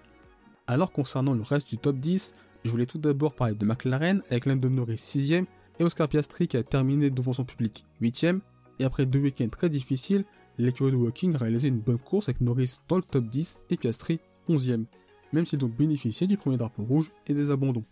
Alors 0.67 0.91
concernant 0.91 1.33
le 1.33 1.43
reste 1.43 1.69
du 1.69 1.77
top 1.77 1.97
10, 1.97 2.33
je 2.63 2.71
voulais 2.71 2.87
tout 2.87 2.97
d'abord 2.97 3.35
parler 3.35 3.53
de 3.53 3.65
McLaren 3.65 4.21
avec 4.29 4.45
Lando 4.45 4.69
Norris 4.69 4.95
6ème 4.95 5.45
et 5.79 5.83
Oscar 5.83 6.07
Piastri 6.07 6.47
qui 6.47 6.57
a 6.57 6.63
terminé 6.63 7.09
devant 7.09 7.33
son 7.33 7.43
public 7.43 7.85
8ème, 8.01 8.39
et 8.79 8.83
après 8.83 9.05
deux 9.05 9.19
week-ends 9.19 9.49
très 9.49 9.69
difficiles, 9.69 10.25
l'écurie 10.57 10.91
de 10.91 10.97
Walking 10.97 11.35
a 11.35 11.37
réalisé 11.37 11.67
une 11.67 11.79
bonne 11.79 11.99
course 11.99 12.29
avec 12.29 12.41
Norris 12.41 12.79
dans 12.87 12.97
le 12.97 13.03
top 13.03 13.25
10 13.25 13.59
et 13.69 13.77
Piastri 13.77 14.19
11ème, 14.49 14.85
même 15.33 15.45
s'ils 15.45 15.63
ont 15.63 15.69
bénéficié 15.69 16.27
du 16.27 16.37
premier 16.37 16.57
drapeau 16.57 16.83
rouge 16.83 17.11
et 17.27 17.33
des 17.33 17.51
abandons. 17.51 17.85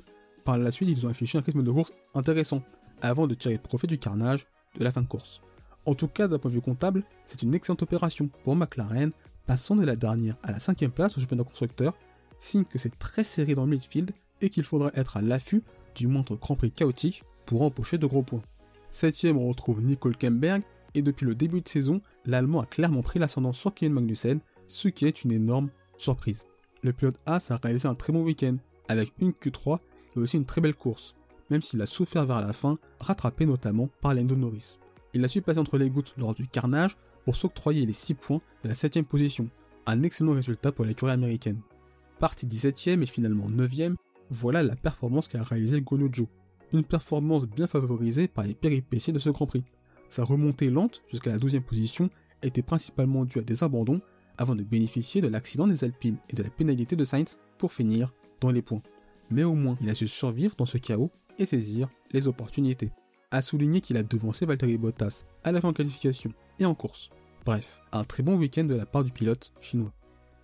Par 0.43 0.57
la 0.57 0.71
suite, 0.71 0.89
ils 0.89 1.05
ont 1.05 1.09
affiché 1.09 1.37
un 1.37 1.41
rythme 1.41 1.63
de 1.63 1.71
course 1.71 1.93
intéressant, 2.13 2.61
avant 3.01 3.27
de 3.27 3.35
tirer 3.35 3.57
profit 3.57 3.87
du 3.87 3.97
carnage 3.97 4.45
de 4.77 4.83
la 4.83 4.91
fin 4.91 5.01
de 5.01 5.07
course. 5.07 5.41
En 5.85 5.95
tout 5.95 6.07
cas, 6.07 6.27
d'un 6.27 6.39
point 6.39 6.49
de 6.49 6.55
vue 6.55 6.61
comptable, 6.61 7.03
c'est 7.25 7.41
une 7.41 7.53
excellente 7.53 7.83
opération 7.83 8.29
pour 8.43 8.55
McLaren, 8.55 9.11
passant 9.45 9.75
de 9.75 9.85
la 9.85 9.95
dernière 9.95 10.37
à 10.43 10.51
la 10.51 10.59
cinquième 10.59 10.91
place 10.91 11.17
au 11.17 11.21
championnat 11.21 11.43
constructeur, 11.43 11.93
signe 12.39 12.63
que 12.63 12.79
c'est 12.79 12.97
très 12.97 13.23
serré 13.23 13.55
dans 13.55 13.65
le 13.65 13.71
midfield 13.71 14.11
et 14.41 14.49
qu'il 14.49 14.63
faudra 14.63 14.91
être 14.95 15.17
à 15.17 15.21
l'affût 15.21 15.63
du 15.95 16.07
moindre 16.07 16.35
Grand 16.37 16.55
Prix 16.55 16.71
chaotique 16.71 17.23
pour 17.45 17.61
empocher 17.61 17.97
de 17.97 18.07
gros 18.07 18.23
points. 18.23 18.43
Septième, 18.91 19.37
on 19.37 19.47
retrouve 19.47 19.81
Nicole 19.81 20.15
Kemberg, 20.15 20.63
et 20.93 21.01
depuis 21.01 21.25
le 21.25 21.35
début 21.35 21.61
de 21.61 21.67
saison, 21.67 22.01
l'Allemand 22.25 22.61
a 22.61 22.65
clairement 22.65 23.01
pris 23.01 23.19
l'ascendant 23.19 23.53
sur 23.53 23.73
Kevin 23.73 23.93
Magnussen, 23.93 24.39
ce 24.67 24.87
qui 24.87 25.05
est 25.05 25.23
une 25.23 25.31
énorme 25.31 25.69
surprise. 25.97 26.45
Le 26.83 26.93
pilote 26.93 27.17
As 27.25 27.51
a 27.51 27.57
réalisé 27.57 27.87
un 27.87 27.95
très 27.95 28.13
bon 28.13 28.23
week-end, 28.23 28.57
avec 28.87 29.11
une 29.19 29.31
Q3 29.31 29.79
et 30.15 30.19
aussi 30.19 30.37
une 30.37 30.45
très 30.45 30.61
belle 30.61 30.75
course, 30.75 31.15
même 31.49 31.61
s'il 31.61 31.81
a 31.81 31.85
souffert 31.85 32.25
vers 32.25 32.41
la 32.41 32.53
fin, 32.53 32.77
rattrapé 32.99 33.45
notamment 33.45 33.89
par 34.01 34.13
Lando 34.13 34.35
Norris. 34.35 34.77
Il 35.13 35.23
a 35.23 35.27
su 35.27 35.41
passer 35.41 35.59
entre 35.59 35.77
les 35.77 35.89
gouttes 35.89 36.13
lors 36.17 36.33
du 36.33 36.47
carnage 36.47 36.97
pour 37.25 37.35
s'octroyer 37.35 37.85
les 37.85 37.93
6 37.93 38.15
points 38.15 38.39
de 38.63 38.69
la 38.69 38.73
7ème 38.73 39.03
position, 39.03 39.49
un 39.85 40.03
excellent 40.03 40.33
résultat 40.33 40.71
pour 40.71 40.85
l'écurie 40.85 41.11
américaine. 41.11 41.61
Parti 42.19 42.47
17ème 42.47 43.01
et 43.01 43.05
finalement 43.05 43.47
9ème, 43.47 43.95
voilà 44.29 44.63
la 44.63 44.75
performance 44.75 45.27
qu'a 45.27 45.43
réalisé 45.43 45.81
Gonojo. 45.81 46.27
Une 46.71 46.83
performance 46.83 47.45
bien 47.45 47.67
favorisée 47.67 48.27
par 48.27 48.45
les 48.45 48.55
péripéties 48.55 49.13
de 49.13 49.19
ce 49.19 49.29
Grand 49.29 49.45
Prix. 49.45 49.63
Sa 50.09 50.23
remontée 50.23 50.69
lente 50.69 51.01
jusqu'à 51.11 51.31
la 51.31 51.37
12ème 51.37 51.61
position 51.61 52.09
était 52.41 52.63
principalement 52.63 53.25
due 53.25 53.39
à 53.39 53.43
des 53.43 53.63
abandons 53.63 54.01
avant 54.37 54.55
de 54.55 54.63
bénéficier 54.63 55.21
de 55.21 55.27
l'accident 55.27 55.67
des 55.67 55.83
Alpines 55.83 56.17
et 56.29 56.33
de 56.33 56.43
la 56.43 56.49
pénalité 56.49 56.95
de 56.95 57.03
Sainz 57.03 57.37
pour 57.57 57.71
finir 57.71 58.11
dans 58.41 58.51
les 58.51 58.61
points. 58.61 58.81
Mais 59.29 59.43
au 59.43 59.53
moins, 59.53 59.77
il 59.81 59.89
a 59.89 59.93
su 59.93 60.07
survivre 60.07 60.55
dans 60.55 60.65
ce 60.65 60.77
chaos 60.77 61.11
et 61.37 61.45
saisir 61.45 61.89
les 62.11 62.27
opportunités. 62.27 62.91
A 63.31 63.41
souligner 63.41 63.81
qu'il 63.81 63.97
a 63.97 64.03
devancé 64.03 64.45
Valtteri 64.45 64.77
Bottas 64.77 65.25
à 65.43 65.51
la 65.51 65.61
fin 65.61 65.69
en 65.69 65.73
qualification 65.73 66.31
et 66.59 66.65
en 66.65 66.75
course. 66.75 67.09
Bref, 67.45 67.81
un 67.91 68.03
très 68.03 68.23
bon 68.23 68.35
week-end 68.37 68.63
de 68.63 68.75
la 68.75 68.85
part 68.85 69.03
du 69.03 69.11
pilote 69.11 69.53
chinois. 69.59 69.93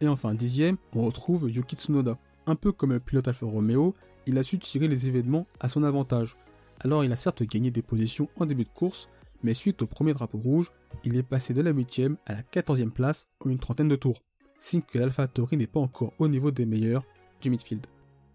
Et 0.01 0.08
enfin, 0.08 0.34
dixième, 0.34 0.77
on 0.96 1.03
retrouve 1.03 1.50
Yuki 1.50 1.75
Tsunoda. 1.75 2.17
Un 2.46 2.55
peu 2.55 2.72
comme 2.72 2.93
le 2.93 3.00
pilote 3.00 3.27
Alfa 3.27 3.46
Romeo, 3.46 3.93
il 4.25 4.38
a 4.38 4.43
su 4.43 4.58
tirer 4.58 4.88
les 4.88 5.08
événements 5.08 5.48
à 5.60 5.69
son 5.69 5.84
avantage. 5.84 6.36
Alors 6.79 7.03
il 7.03 7.12
a 7.12 7.15
certes 7.15 7.43
gagné 7.43 7.72
des 7.72 7.81
positions 7.81 8.29
en 8.39 8.46
début 8.46 8.63
de 8.63 8.69
course, 8.69 9.10
mais 9.43 9.53
suite 9.53 9.81
au 9.81 9.88
premier 9.88 10.13
drapeau 10.13 10.38
rouge, 10.38 10.72
il 11.03 11.15
est 11.15 11.24
passé 11.24 11.53
de 11.53 11.62
la 11.62 11.74
8ème 11.74 12.15
à 12.25 12.34
la 12.34 12.41
14ème 12.41 12.91
place 12.91 13.25
en 13.46 13.50
une 13.50 13.60
trentaine 13.60 13.89
de 13.89 13.96
tours, 13.96 14.22
signe 14.60 14.81
que 14.81 14.98
l'Alpha 14.98 15.27
Tauri 15.27 15.58
n'est 15.58 15.67
pas 15.67 15.79
encore 15.79 16.13
au 16.19 16.27
niveau 16.27 16.51
des 16.51 16.65
meilleurs 16.65 17.03
du 17.41 17.50
midfield. 17.50 17.86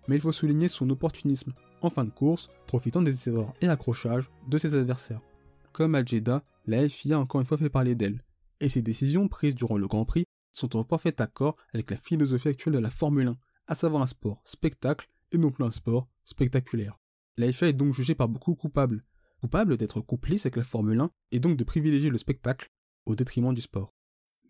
Mais 0.08 0.16
il 0.16 0.20
faut 0.20 0.32
souligner 0.32 0.68
son 0.68 0.88
opportunisme 0.90 1.52
en 1.81 1.90
fin 1.90 2.04
de 2.04 2.11
course, 2.11 2.49
profitant 2.66 3.02
des 3.02 3.28
erreurs 3.28 3.52
et 3.61 3.69
accrochages 3.69 4.31
de 4.49 4.59
ses 4.59 4.75
adversaires. 4.75 5.21
Comme 5.73 5.95
à 5.95 6.04
Jeddah, 6.04 6.43
la 6.66 6.88
FIA 6.88 7.16
a 7.16 7.21
encore 7.21 7.40
une 7.40 7.47
fois 7.47 7.59
fait 7.59 7.71
parler 7.71 7.95
d'elle, 7.95 8.23
et 8.61 8.69
ses 8.69 8.83
décisions 8.83 9.28
prises 9.28 9.54
durant 9.54 9.76
le 9.76 9.87
Grand 9.87 10.04
Prix 10.04 10.25
sont 10.52 10.76
en 10.76 10.85
parfait 10.85 11.21
accord 11.21 11.57
avec 11.73 11.90
la 11.90 11.97
philosophie 11.97 12.49
actuelle 12.49 12.75
de 12.75 12.78
la 12.78 12.90
Formule 12.90 13.28
1, 13.28 13.37
à 13.66 13.75
savoir 13.75 14.02
un 14.02 14.07
sport 14.07 14.40
spectacle 14.45 15.09
et 15.33 15.38
non 15.38 15.50
plus 15.50 15.64
un 15.64 15.71
sport 15.71 16.09
spectaculaire. 16.25 16.99
La 17.37 17.50
FIA 17.50 17.69
est 17.69 17.73
donc 17.73 17.95
jugée 17.95 18.14
par 18.14 18.28
beaucoup 18.28 18.54
coupable, 18.54 19.04
coupable 19.40 19.76
d'être 19.76 20.00
complice 20.00 20.47
avec 20.47 20.57
la 20.57 20.64
Formule 20.64 21.00
1 21.00 21.11
et 21.33 21.40
donc 21.40 21.57
de 21.57 21.64
privilégier 21.64 22.11
le 22.11 22.19
spectacle 22.19 22.71
au 23.04 23.14
détriment 23.14 23.52
du 23.52 23.61
sport. 23.61 23.93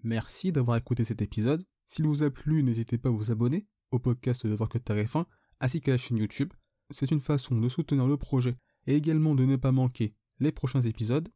Merci 0.03 0.53
d'avoir 0.53 0.77
écouté 0.77 1.05
cet 1.05 1.23
épisode. 1.23 1.65
S'il 1.87 2.07
vous 2.07 2.23
a 2.23 2.31
plu, 2.31 2.63
n'hésitez 2.63 2.99
pas 2.99 3.09
à 3.09 3.13
vous 3.13 3.31
abonner 3.31 3.67
au 3.91 3.99
podcast 3.99 4.47
de 4.47 4.55
Voir 4.55 4.69
que 4.69 4.79
Tarif 4.79 5.17
1 5.17 5.27
ainsi 5.61 5.81
qu'à 5.81 5.93
la 5.93 5.97
chaîne 5.97 6.19
YouTube. 6.19 6.53
C'est 6.95 7.11
une 7.11 7.21
façon 7.21 7.61
de 7.61 7.69
soutenir 7.69 8.07
le 8.07 8.17
projet 8.17 8.57
et 8.87 8.95
également 8.95 9.35
de 9.35 9.45
ne 9.45 9.57
pas 9.57 9.73
manquer 9.73 10.15
les 10.39 10.53
prochains 10.53 10.81
épisodes. 10.81 11.29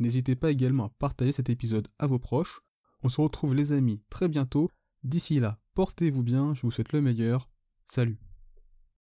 N'hésitez 0.00 0.34
pas 0.34 0.50
également 0.50 0.86
à 0.86 0.88
partager 0.98 1.30
cet 1.30 1.50
épisode 1.50 1.86
à 2.00 2.08
vos 2.08 2.18
proches. 2.18 2.62
On 3.04 3.08
se 3.08 3.20
retrouve 3.20 3.54
les 3.54 3.72
amis 3.72 4.02
très 4.10 4.28
bientôt. 4.28 4.68
D'ici 5.04 5.38
là, 5.38 5.60
portez-vous 5.74 6.24
bien, 6.24 6.54
je 6.54 6.62
vous 6.62 6.72
souhaite 6.72 6.92
le 6.92 7.00
meilleur. 7.00 7.48
Salut 7.86 8.18